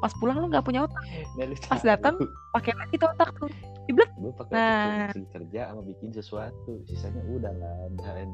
Pas 0.00 0.12
pulang 0.16 0.40
lu 0.40 0.48
nggak 0.48 0.64
punya 0.64 0.88
otak. 0.88 1.00
Nah, 1.36 1.44
Pas 1.68 1.82
datang, 1.84 2.16
pakai 2.56 2.72
lagi 2.72 2.94
tuh 2.96 3.08
otak 3.12 3.30
tuh. 3.36 3.52
Gue 3.90 4.32
pakai 4.32 4.52
Nah. 4.54 5.08
tuh 5.12 5.28
kerja 5.28 5.60
sama 5.72 5.82
bikin 5.84 6.08
sesuatu. 6.14 6.72
Sisanya 6.88 7.20
udah 7.28 7.52
lah 7.52 7.76
dan 8.00 8.32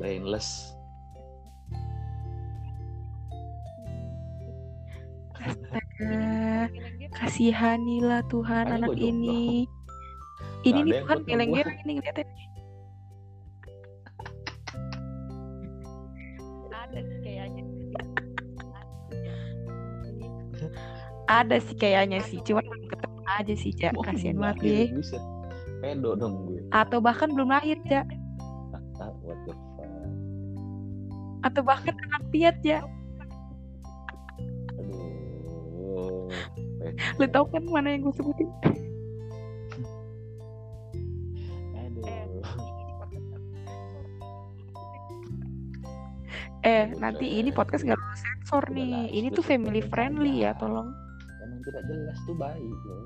brainless. 0.00 0.72
Astaga, 5.40 6.68
kasihanilah 7.16 8.20
Tuhan 8.28 8.64
Makanya 8.68 8.76
anak 8.76 8.90
jomblo. 8.92 9.79
Ini 10.66 10.80
nih 10.84 10.92
Tuhan 11.00 11.18
sama 11.24 11.28
geleng-geleng 11.28 11.78
ini 11.86 11.92
ngeliatin 11.98 12.28
ada 16.90 16.98
sih 17.06 17.18
kayaknya. 17.22 17.62
Ada 21.30 21.56
sih 21.62 21.76
kayaknya 21.78 22.18
sih 22.26 22.38
cuman 22.42 22.66
belum 22.66 22.86
ketemu 22.90 23.20
aja 23.30 23.54
sih 23.54 23.72
Ja 23.78 23.94
kasihan 23.94 24.36
banget 24.42 24.58
ya 24.66 24.90
buset. 24.90 25.22
pedo 25.80 26.18
dong 26.18 26.50
gue. 26.50 26.60
Atau 26.74 26.98
bahkan 26.98 27.30
belum 27.30 27.54
lahir 27.54 27.78
Ja 27.86 28.02
ah, 28.98 29.14
what 29.22 29.38
the 29.46 29.54
fuck. 29.54 29.88
Atau 31.46 31.62
bahkan 31.62 31.94
anak 32.10 32.22
piat 32.34 32.58
Ja 32.66 32.82
aduh 34.74 36.26
lu 37.22 37.26
tau 37.30 37.46
kan 37.48 37.62
mana 37.70 37.94
yang 37.94 38.10
gue 38.10 38.14
sebutin 38.18 38.50
eh 46.60 46.92
Udah, 46.92 47.00
nanti 47.00 47.26
ini 47.40 47.48
podcast 47.50 47.82
nggak 47.84 47.96
perlu 47.96 48.16
sensor 48.16 48.64
nih. 48.68 48.86
lah, 48.92 49.04
ini 49.08 49.28
tuh 49.32 49.44
family 49.44 49.80
friendly 49.80 50.44
ya 50.44 50.52
tolong. 50.60 50.92
Emang 51.40 51.60
tidak 51.64 51.82
jelas 51.88 52.18
tuh 52.28 52.36
baik 52.36 52.60
loh. 52.84 53.04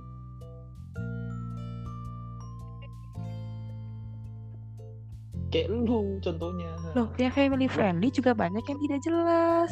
Kayak 5.55 5.70
lu 5.70 6.18
contohnya. 6.18 6.70
Loh 6.98 7.07
yang 7.14 7.30
family 7.30 7.70
friendly 7.70 8.11
juga 8.11 8.34
banyak 8.34 8.64
yang 8.66 8.78
tidak 8.82 9.00
jelas. 9.07 9.70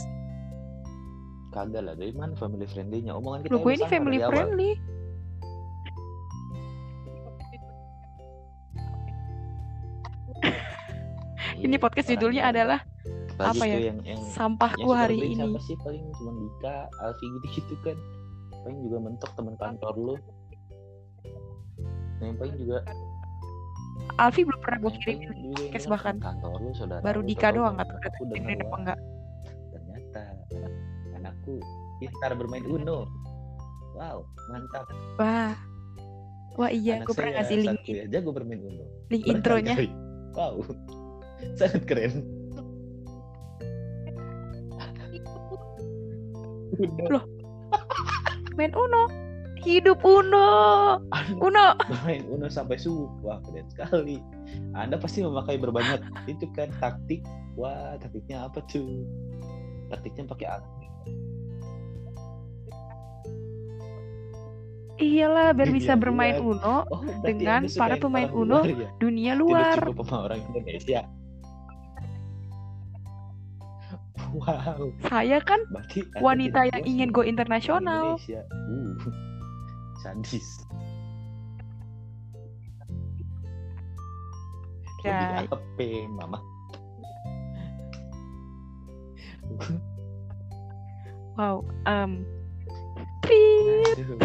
Kagak 1.51 1.83
lah 1.85 1.95
dari 1.99 2.15
mana 2.15 2.33
family 2.39 2.65
friendly-nya? 2.65 3.13
Omongan 3.19 3.45
kita 3.45 3.53
loh 3.53 3.61
gue 3.61 3.73
ini 3.77 3.87
family 3.91 4.17
dari 4.17 4.25
awal. 4.25 4.33
friendly. 4.33 4.73
Ini 11.63 11.77
Iya, 11.77 11.79
podcast 11.79 12.09
judulnya 12.11 12.43
adalah 12.51 12.83
apalagi 13.43 13.59
apa 13.59 13.65
tuh 13.65 13.67
ya? 13.67 13.89
yang 13.91 13.99
yang 14.07 14.23
sampahku 14.31 14.89
yang 14.89 15.01
hari 15.01 15.17
ini. 15.21 15.35
siapa 15.37 15.59
sih? 15.67 15.77
Paling 15.83 16.05
cuma 16.19 16.31
Dika 16.39 16.77
Alfi 17.03 17.27
gitu 17.27 17.47
gitu 17.59 17.75
kan. 17.83 17.97
Paling 18.63 18.79
juga 18.87 18.97
mentok 19.03 19.31
teman 19.35 19.55
kantor 19.59 19.95
lu. 19.99 20.15
Nah, 22.19 22.25
yang 22.31 22.39
paling 22.39 22.57
juga 22.59 22.79
Alfi 24.21 24.45
belum 24.45 24.61
pernah 24.61 24.79
gue 24.85 24.93
podcast 24.93 25.87
kan 25.89 25.93
bahkan. 25.93 26.17
kantor 26.21 26.59
lu 26.61 26.71
saudara 26.77 27.01
baru 27.01 27.21
Dika 27.25 27.49
doang 27.55 27.81
tahu 27.81 27.97
udah 28.29 28.35
dengerin 28.37 28.61
apa 28.61 28.77
enggak? 28.77 28.99
Ternyata 29.73 30.21
anak 30.37 30.73
anakku 31.17 31.55
pintar 31.99 32.31
bermain 32.37 32.65
Uno. 32.69 33.09
Wow 33.97 34.29
mantap. 34.51 34.87
Wah. 35.17 35.55
Wah 36.61 36.69
iya 36.69 37.01
gue 37.01 37.15
pernah 37.17 37.41
ngasih 37.41 37.57
link 37.65 37.81
ya 37.89 38.05
jago 38.13 38.31
bermain 38.37 38.61
Uno. 38.61 38.85
link 39.09 39.25
intronya. 39.25 39.75
wow. 40.37 40.61
Sangat 41.59 41.83
keren 41.89 42.42
Loh. 47.13 47.25
main 48.59 48.73
Uno. 48.77 49.09
Hidup 49.63 50.03
Uno. 50.03 50.49
Uno. 51.39 51.67
Bermain 51.87 52.25
Uno 52.27 52.47
sampai 52.51 52.77
subuh 52.77 53.09
wah 53.23 53.39
keren 53.47 53.67
sekali. 53.71 54.19
Anda 54.75 54.99
pasti 54.99 55.23
memakai 55.23 55.57
berbanyak 55.61 56.03
itu 56.27 56.51
kan 56.57 56.69
taktik. 56.83 57.23
Wah 57.55 57.97
taktiknya 58.03 58.49
apa 58.49 58.65
tuh? 58.67 59.07
Taktiknya 59.93 60.27
pakai 60.29 60.49
apa 60.49 60.83
iyalah 65.03 65.51
biar 65.53 65.71
bisa 65.75 65.93
Dunia 65.99 66.03
bermain 66.03 66.37
luar. 66.39 66.55
Uno 66.55 66.77
oh, 66.89 67.03
Dengan 67.27 67.61
para 67.75 67.99
pemain 67.99 68.31
Uno 68.31 68.63
luar 68.63 68.71
ya? 68.71 68.89
dunia 69.03 69.33
tidak 69.35 69.43
luar. 69.43 69.77
cukup 69.91 70.07
sama 70.07 70.19
orang 70.31 70.41
Indonesia 70.55 71.01
wow 74.33 74.89
saya 75.07 75.39
kan 75.45 75.61
berarti 75.69 76.05
wanita 76.19 76.61
yang 76.73 76.83
ingin 76.89 77.09
go 77.13 77.23
internasional 77.25 78.17
Indonesia 78.17 78.43
uh 78.49 78.97
sadis 80.01 80.49
Guys. 85.03 85.51
lebih 85.51 86.07
apa 86.07 86.09
mama 86.15 86.39
wow 91.37 91.61
um 91.87 92.25
Prit. 93.23 93.97
Aduh. 94.03 94.19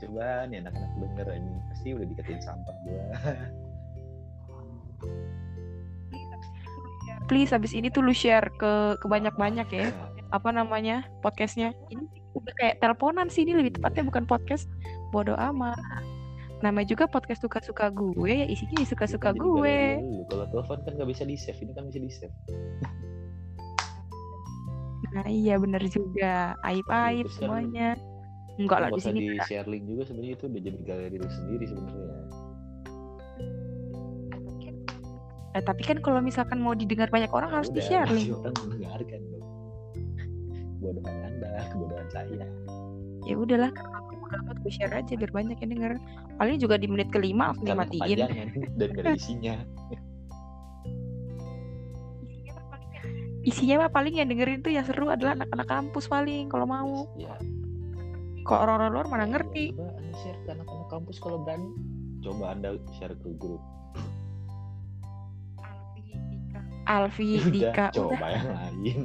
Coba 0.00 0.48
nih 0.48 0.64
anak-anak 0.64 0.90
denger 0.98 1.28
ini 1.36 1.52
pasti 1.70 1.88
udah 1.94 2.06
dikatain 2.08 2.40
sampah 2.42 2.76
gua. 2.88 3.04
Please 7.26 7.54
abis 7.54 7.72
ini 7.72 7.88
tuh 7.88 8.02
lu 8.02 8.14
share 8.14 8.48
ke 8.58 8.96
ke 8.98 9.06
banyak-banyak 9.06 9.68
ya. 9.70 9.88
Apa 10.32 10.50
namanya 10.50 11.06
podcastnya. 11.20 11.76
Ini 11.92 12.04
udah 12.32 12.52
kayak 12.56 12.80
teleponan 12.80 13.28
sih 13.28 13.44
ini 13.44 13.56
lebih 13.58 13.76
tepatnya 13.78 14.06
bukan 14.08 14.24
podcast. 14.24 14.66
Bodoh 15.12 15.36
amat. 15.36 15.78
Namanya 16.62 16.94
juga 16.94 17.04
podcast 17.10 17.42
suka-suka 17.42 17.90
gue 17.90 18.32
ya 18.32 18.46
isinya 18.46 18.80
ya 18.80 18.86
suka-suka 18.86 19.34
gue. 19.34 19.98
dulu. 19.98 20.24
Kalau 20.30 20.46
telepon 20.48 20.78
kan 20.86 20.92
nggak 20.94 21.10
bisa 21.10 21.22
di 21.26 21.36
save, 21.36 21.58
ini 21.58 21.72
kan 21.74 21.84
bisa 21.90 22.00
di 22.00 22.10
save. 22.10 22.34
nah 25.12 25.28
iya 25.28 25.60
bener 25.60 25.84
juga. 25.92 26.56
Aib 26.64 26.88
aib 26.88 27.28
kan 27.28 27.36
semuanya. 27.36 27.88
enggak 28.56 28.78
lah 28.84 28.88
di 28.92 29.00
sini 29.00 29.20
di 29.32 29.40
share 29.48 29.64
link 29.64 29.84
juga 29.88 30.04
sebenarnya 30.08 30.34
itu 30.36 30.44
udah 30.44 30.60
jadi 30.60 30.78
galeri 30.84 31.16
sendiri 31.24 31.64
sebenarnya. 31.68 32.41
Eh, 35.52 35.60
tapi 35.60 35.84
kan 35.84 36.00
kalau 36.00 36.24
misalkan 36.24 36.58
mau 36.58 36.72
didengar 36.72 37.12
banyak 37.12 37.28
orang 37.28 37.52
harus 37.52 37.68
di 37.68 37.84
Udah, 37.84 38.08
masih 38.08 38.16
link 38.16 38.40
orang 38.40 38.54
mendengarkan 38.64 39.20
dong. 39.28 39.46
Kebodohan 40.80 41.16
anda, 41.22 41.50
kebodohan 41.70 42.08
saya. 42.08 42.46
ya 43.22 43.34
udahlah 43.38 43.70
kalau 43.70 43.94
aku 44.02 44.12
amat 44.32 44.56
gue 44.64 44.72
share 44.72 44.90
aja 44.90 45.12
biar 45.14 45.30
banyak 45.30 45.54
yang 45.60 45.70
denger 45.70 45.92
paling 46.34 46.58
juga 46.58 46.74
di 46.74 46.88
menit 46.90 47.12
kelima 47.14 47.52
langsung 47.52 47.68
Karena 47.68 47.86
dimatiin 47.86 48.18
dan 48.74 48.88
gak 48.90 49.02
ada 49.04 49.12
isinya. 49.14 49.54
isinya 53.42 53.86
mah 53.86 53.90
paling 53.90 54.14
yang 54.18 54.26
dengerin 54.30 54.62
tuh 54.62 54.70
yang 54.70 54.86
seru 54.86 55.10
adalah 55.10 55.34
anak-anak 55.34 55.66
kampus 55.66 56.06
paling 56.06 56.46
kalau 56.46 56.66
mau 56.66 57.10
Ya, 57.14 57.34
kalau 58.42 58.66
orang-orang 58.66 58.90
luar 58.90 59.06
mana 59.06 59.26
ya, 59.26 59.30
ngerti 59.34 59.64
Coba 59.74 59.90
anda 59.98 60.12
share 60.18 60.38
ke 60.42 60.50
anak-anak 60.50 60.88
kampus 60.90 61.16
kalau 61.18 61.38
berani. 61.42 61.70
Coba 62.22 62.44
anda 62.54 62.68
share 62.94 63.14
ke 63.14 63.28
grup. 63.34 63.62
Alfi 66.86 67.38
Udah, 67.38 67.50
Dika 67.50 67.86
coba 67.94 68.14
udah 68.16 68.30
yang 68.30 68.48
lain. 68.50 68.98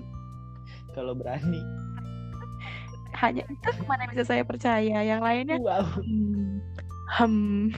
Kalau 0.97 1.13
berani. 1.13 1.61
hanya 3.17 3.41
itu 3.49 3.69
mana 3.89 4.05
bisa 4.13 4.29
saya 4.29 4.45
percaya 4.45 5.01
yang 5.01 5.25
lainnya 5.25 5.57
Wow. 5.57 5.89
hmm, 6.05 6.61
hmm. 7.17 7.73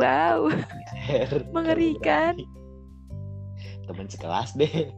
wow 0.00 0.48
kalau 1.28 1.52
Mengerikan. 1.52 2.40
Teman 3.84 4.08
sekelas 4.08 4.56
deh. 4.56 4.88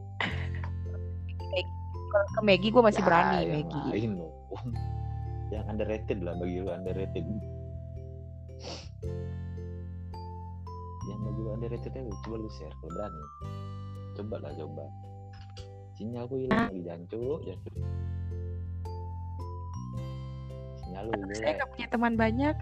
kalau 2.15 2.27
ke 2.31 2.41
Maggie 2.47 2.71
gue 2.71 2.79
masih 2.79 3.03
Ya, 3.03 3.07
berani 3.07 3.35
yang 3.43 3.51
Maggie 3.67 3.83
lain 3.91 4.09
loh. 4.15 4.31
Yang 5.51 5.63
underrated 5.67 6.19
lah 6.23 6.33
bagi 6.39 6.57
lu 6.63 6.71
underrated. 6.71 7.25
Ada 11.13 11.65
retweetnya 11.69 12.09
coba 12.25 12.35
lu 12.41 12.49
share 12.57 12.73
kalau 12.81 12.91
berani. 12.93 13.23
Coba 14.15 14.35
lah 14.41 14.51
coba. 14.57 14.85
Sinyalku 15.95 16.35
hilang 16.43 16.67
lagi 16.67 16.81
jancu 16.83 17.39
jancu 17.47 17.69
sinyal 20.83 21.03
lu 21.07 21.13
saya 21.15 21.27
jelek. 21.31 21.53
nggak 21.55 21.69
punya 21.71 21.87
teman 21.87 22.13
banyak. 22.19 22.55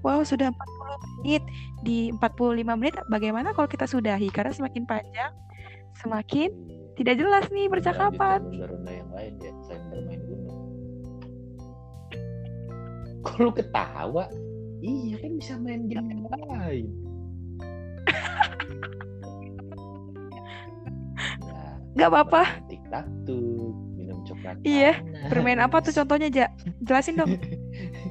Wow 0.00 0.24
sudah 0.24 0.48
40 0.48 1.20
menit. 1.20 1.42
Di 1.84 2.08
45 2.16 2.76
menit 2.80 2.96
bagaimana 3.12 3.52
kalau 3.52 3.68
kita 3.68 3.84
sudahi? 3.84 4.32
Karena 4.32 4.52
semakin 4.52 4.84
panjang 4.88 5.32
semakin 6.00 6.48
Iya. 6.48 6.76
tidak 6.96 7.14
jelas 7.20 7.44
nih 7.52 7.66
percakapan. 7.68 8.40
yang 8.54 9.10
lain 9.12 9.34
ya 9.40 9.52
kok 13.20 13.36
lu 13.36 13.50
ketawa 13.52 14.24
iya 14.80 15.20
kan 15.20 15.32
bisa 15.36 15.54
main 15.56 15.84
game 15.86 16.08
yang 16.08 16.24
lain. 16.24 16.86
Nah, 21.44 21.72
nggak 21.96 22.08
apa-apa. 22.08 22.42
Tiktak 22.66 23.04
tuh 23.22 23.76
minum 23.92 24.24
coklat 24.24 24.56
Iya, 24.64 24.96
panas. 24.98 25.28
bermain 25.28 25.60
apa 25.60 25.76
tuh 25.84 25.92
contohnya 25.92 26.28
ja? 26.32 26.46
Jelasin 26.80 27.20
dong. 27.20 27.36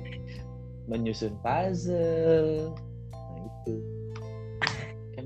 Menyusun 0.90 1.34
puzzle. 1.42 2.74
Nah 3.14 3.38
itu. 3.42 3.74
Kan 5.14 5.26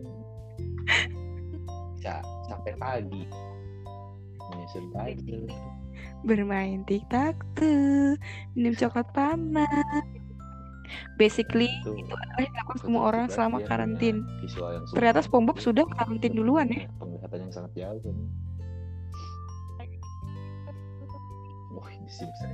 bisa 1.96 2.20
sampai 2.48 2.72
pagi. 2.80 3.24
Menyusun 4.48 4.86
puzzle 4.92 5.48
bermain 6.24 6.82
tiktak 6.88 7.36
tuh 7.56 8.16
minum 8.56 8.74
coklat 8.76 9.08
panas. 9.12 10.08
Basically 11.18 11.70
Itu 11.82 11.96
itu 11.96 12.14
adalah 12.14 12.42
yang 12.44 12.54
dilakukan 12.54 12.80
semua 12.84 13.02
orang 13.10 13.26
selama 13.32 13.58
karantin. 13.66 14.24
ternyata 14.94 15.26
SpongeBob 15.26 15.58
sudah 15.58 15.86
karantin 15.90 16.34
duluan 16.36 16.70
ya. 16.70 16.86
Penglihatan 17.00 17.38
yang 17.50 17.52
sangat 17.54 17.72
jauh 17.76 18.00
kan. 18.02 18.16
Wah 21.74 21.90
di 21.90 22.10
Simpson. 22.12 22.52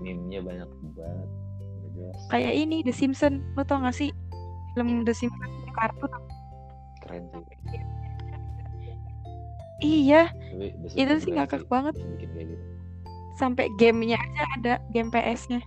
Meme-nya 0.00 0.40
banyak 0.40 0.68
banget. 0.96 1.28
Kayak 2.32 2.54
ini 2.56 2.80
The 2.80 2.94
Simpsons 2.96 3.44
lo 3.56 3.62
tau 3.64 3.84
gak 3.84 3.92
sih? 3.92 4.08
Film 4.72 5.04
The 5.04 5.12
Simpsons 5.12 5.54
kartun. 5.76 6.12
Keren 7.04 7.24
sih 7.68 7.99
iya. 9.80 10.22
Tapi 10.30 10.96
itu 10.96 11.14
sih 11.24 11.30
ngakak 11.34 11.64
banget. 11.66 11.96
bikin 11.96 12.30
gitu. 12.36 12.64
Sampai 13.36 13.72
gamenya 13.80 14.20
aja 14.20 14.42
ada 14.60 14.74
game 14.92 15.08
PS-nya. 15.08 15.60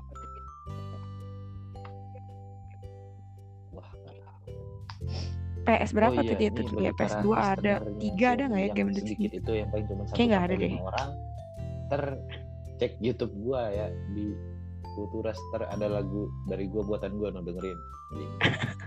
PS 5.64 5.96
berapa 5.96 6.20
Oh 6.20 6.28
tuh 6.28 6.36
iya, 6.36 6.40
dia 6.40 6.50
ini 6.52 6.60
tuh? 6.60 6.76
Ya 6.84 6.92
PS 6.92 7.16
para 7.24 7.24
2 7.24 7.56
ada 7.56 7.74
tiga 7.96 8.28
ada 8.36 8.44
nggak 8.52 8.62
ya 8.62 8.70
game 8.76 8.90
itu? 8.92 9.52
yang 9.56 9.70
paling 9.72 9.88
cuma 9.88 10.04
satu 10.12 10.20
nggak 10.20 10.44
ada 10.44 10.56
deh. 10.60 10.74
orang. 10.76 11.10
Ter 11.88 12.04
cek 12.84 12.94
YouTube 13.00 13.34
gua 13.40 13.72
ya 13.72 13.88
di 14.12 14.36
Kulturas 14.94 15.40
ter 15.56 15.66
ada 15.66 15.88
lagu 15.90 16.30
dari 16.52 16.68
gua 16.68 16.84
buatan 16.84 17.16
gua 17.16 17.32
no 17.32 17.42
dengerin. 17.42 17.80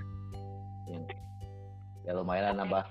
Yang 0.93 1.03
ya 2.07 2.13
lumayan 2.15 2.55
lah 2.55 2.55
nambah 2.63 2.85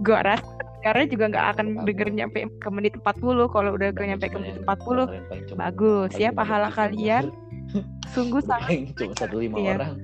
gue 0.00 0.18
rasa 0.18 0.46
karena 0.78 1.04
juga 1.10 1.24
nggak 1.34 1.46
akan 1.56 1.66
denger 1.82 2.08
nyampe 2.14 2.38
ke 2.62 2.68
menit 2.70 2.94
40 2.94 3.50
kalau 3.50 3.70
udah 3.74 3.90
Bahkan 3.90 4.06
nyampe 4.06 4.26
ke 4.30 4.38
menit 4.38 4.56
yang 4.62 4.64
40 4.64 5.10
dengerin 5.10 5.24
paling 5.26 5.44
cuma 5.50 5.60
bagus. 5.66 6.10
Ya 6.14 6.30
pahala 6.30 6.68
kalian 6.70 7.24
sungguh 8.14 8.42
sangat 8.46 8.94
cuma 8.94 9.14
satu 9.18 9.42
lima 9.42 9.58
Iya. 9.58 9.74
orang. 9.74 9.94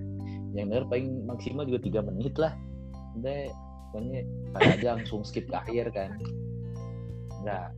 Yang 0.54 0.66
denger 0.66 0.82
paling 0.90 1.08
maksimal 1.26 1.62
juga 1.66 1.80
tiga 1.80 2.00
menit 2.02 2.34
lah. 2.36 2.52
Udah 3.14 3.38
pokoknya 3.94 4.20
aja 4.58 4.88
langsung 4.98 5.22
skip 5.22 5.46
ke 5.46 5.54
akhir 5.54 5.94
kan. 5.94 6.10
Enggak 7.42 7.70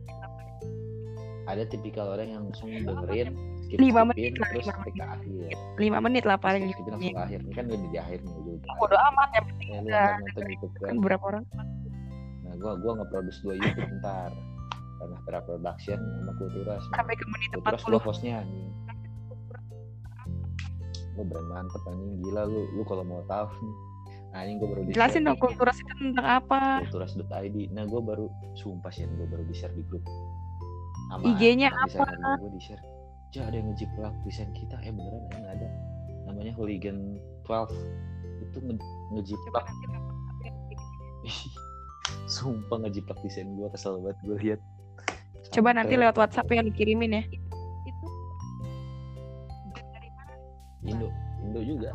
ada 1.47 1.63
tipikal 1.63 2.11
orang 2.11 2.27
yang 2.27 2.41
langsung 2.49 2.67
dengerin 2.73 3.31
skip 3.67 3.77
Lima 3.83 4.01
menit 4.07 4.33
lah, 4.39 4.47
terus 4.55 4.63
lima 4.63 4.73
sampai 4.79 4.91
ke 4.95 5.03
akhir. 5.03 5.55
5 5.75 6.05
menit 6.07 6.23
lah 6.23 6.37
paling 6.39 6.63
skip 6.71 6.79
skipin 6.79 6.91
langsung 6.95 7.19
akhir 7.19 7.39
ini 7.43 7.51
kan 7.51 7.65
udah 7.67 7.89
di 7.91 7.99
akhir 7.99 8.19
nih 8.23 8.33
udah 8.39 8.55
bodo 8.79 8.97
amat 9.11 9.29
yang 9.35 9.45
penting 9.51 9.67
ya 9.67 9.79
lu 9.83 9.87
udah 9.91 9.99
ntar 9.99 10.19
nonton 10.23 10.45
YouTube 10.47 10.73
kan 10.79 10.87
kan. 10.87 10.95
beberapa 11.03 11.23
orang. 11.27 11.43
Nah 12.47 12.53
gua 12.63 12.73
gua 12.79 12.91
nge-produce 13.03 13.39
dua 13.43 13.53
YouTube 13.59 13.91
ntar. 13.99 14.31
Karena 14.97 15.17
Pra 15.29 15.39
Production 15.45 15.99
sama 16.01 16.33
Kulturas 16.41 16.81
sampai 16.89 17.13
ke 17.13 17.25
menit 17.29 17.49
Kulturas 17.53 17.81
40 17.85 18.07
hostnya 18.07 18.33
anjing. 18.41 18.71
Lu 21.13 21.23
brand 21.27 21.47
mantep 21.51 21.83
anjing. 21.85 22.11
Gila 22.25 22.41
lu 22.49 22.61
lu 22.73 22.81
kalau 22.87 23.03
mau 23.05 23.21
tahu 23.29 23.51
nih. 23.61 23.75
Anjing 24.33 24.55
gua 24.57 24.67
baru 24.73 24.81
di 24.87 24.91
jelasin 24.97 25.21
dong 25.21 25.37
kulturas 25.37 25.77
itu 25.77 25.93
tentang 26.01 26.41
apa. 26.41 26.81
Kulturas.id 26.89 27.57
nah 27.75 27.83
gue 27.85 28.01
baru 28.01 28.25
sumpah 28.57 28.89
sih 28.89 29.05
gue 29.05 29.27
baru 29.29 29.43
di 29.45 29.53
share 29.53 29.73
di 29.77 29.85
grup. 29.85 30.01
IG-nya 31.23 31.71
apa? 31.71 32.37
gue 32.41 32.51
di 32.57 32.61
share 32.61 32.96
ja 33.35 33.43
ada 33.43 33.55
yang 33.59 33.67
ngejiplak 33.71 34.13
desain 34.23 34.51
kita? 34.55 34.79
Eh 34.83 34.91
beneran 34.91 35.23
ada 35.27 35.37
nggak 35.39 35.53
ada. 35.59 35.67
Namanya 36.27 36.51
hooligan 36.55 37.19
12 37.47 37.71
itu 38.43 38.57
nge 38.63 38.75
ngejiplak. 39.15 39.65
Sumpah 42.31 42.77
ngejiplak 42.87 43.19
desain 43.23 43.47
gue 43.51 43.67
kesel 43.71 43.99
banget 43.99 44.17
gue 44.23 44.37
lihat. 44.39 44.59
Coba 45.51 45.75
nanti 45.75 45.95
lewat 45.95 46.15
WhatsApp 46.15 46.47
yang 46.51 46.67
dikirimin 46.67 47.19
ya. 47.19 47.23
Indo 50.87 51.11
Indo 51.43 51.61
juga. 51.63 51.91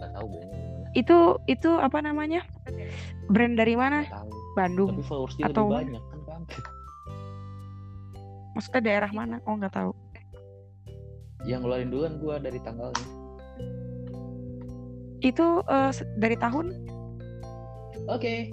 Nggak 0.00 0.10
tahu 0.16 0.26
brandnya 0.32 0.56
dari 0.56 0.72
mana. 0.72 0.88
Itu 0.96 1.16
itu 1.44 1.70
apa 1.76 1.98
namanya? 2.00 2.40
Brand 3.28 3.54
dari 3.56 3.74
mana? 3.76 4.00
Bandung 4.56 4.96
tapi 4.96 5.44
Atau- 5.44 5.68
lebih 5.68 5.92
banyak 5.92 6.04
kan 6.08 6.20
maksudnya 8.50 8.82
daerah 8.82 9.10
mana? 9.14 9.38
Oh 9.48 9.56
nggak 9.56 9.72
tahu 9.72 9.90
yang 11.48 11.64
ngeluarin 11.64 11.88
duluan 11.88 12.20
gue 12.20 12.34
dari 12.40 12.58
tanggalnya. 12.60 13.06
Itu 15.20 15.64
se- 15.92 16.08
dari 16.16 16.36
tahun? 16.36 16.72
Oke. 18.08 18.48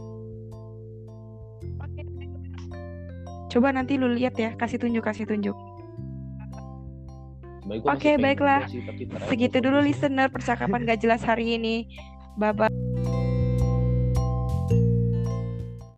Coba 3.47 3.71
nanti 3.71 3.95
lu 3.95 4.11
lihat 4.11 4.35
ya 4.35 4.53
kasih 4.59 4.77
tunjuk 4.77 5.03
kasih 5.03 5.25
tunjuk. 5.25 5.55
Oke, 7.67 8.15
baiklah. 8.15 8.63
sih, 8.71 8.79
segitu 9.27 9.59
dulu 9.59 9.83
listener 9.83 10.31
percakapan 10.31 10.87
gak 10.87 11.03
jelas 11.03 11.19
hari 11.23 11.59
ini. 11.59 11.87
Bye 12.39 12.53
bye 12.55 13.26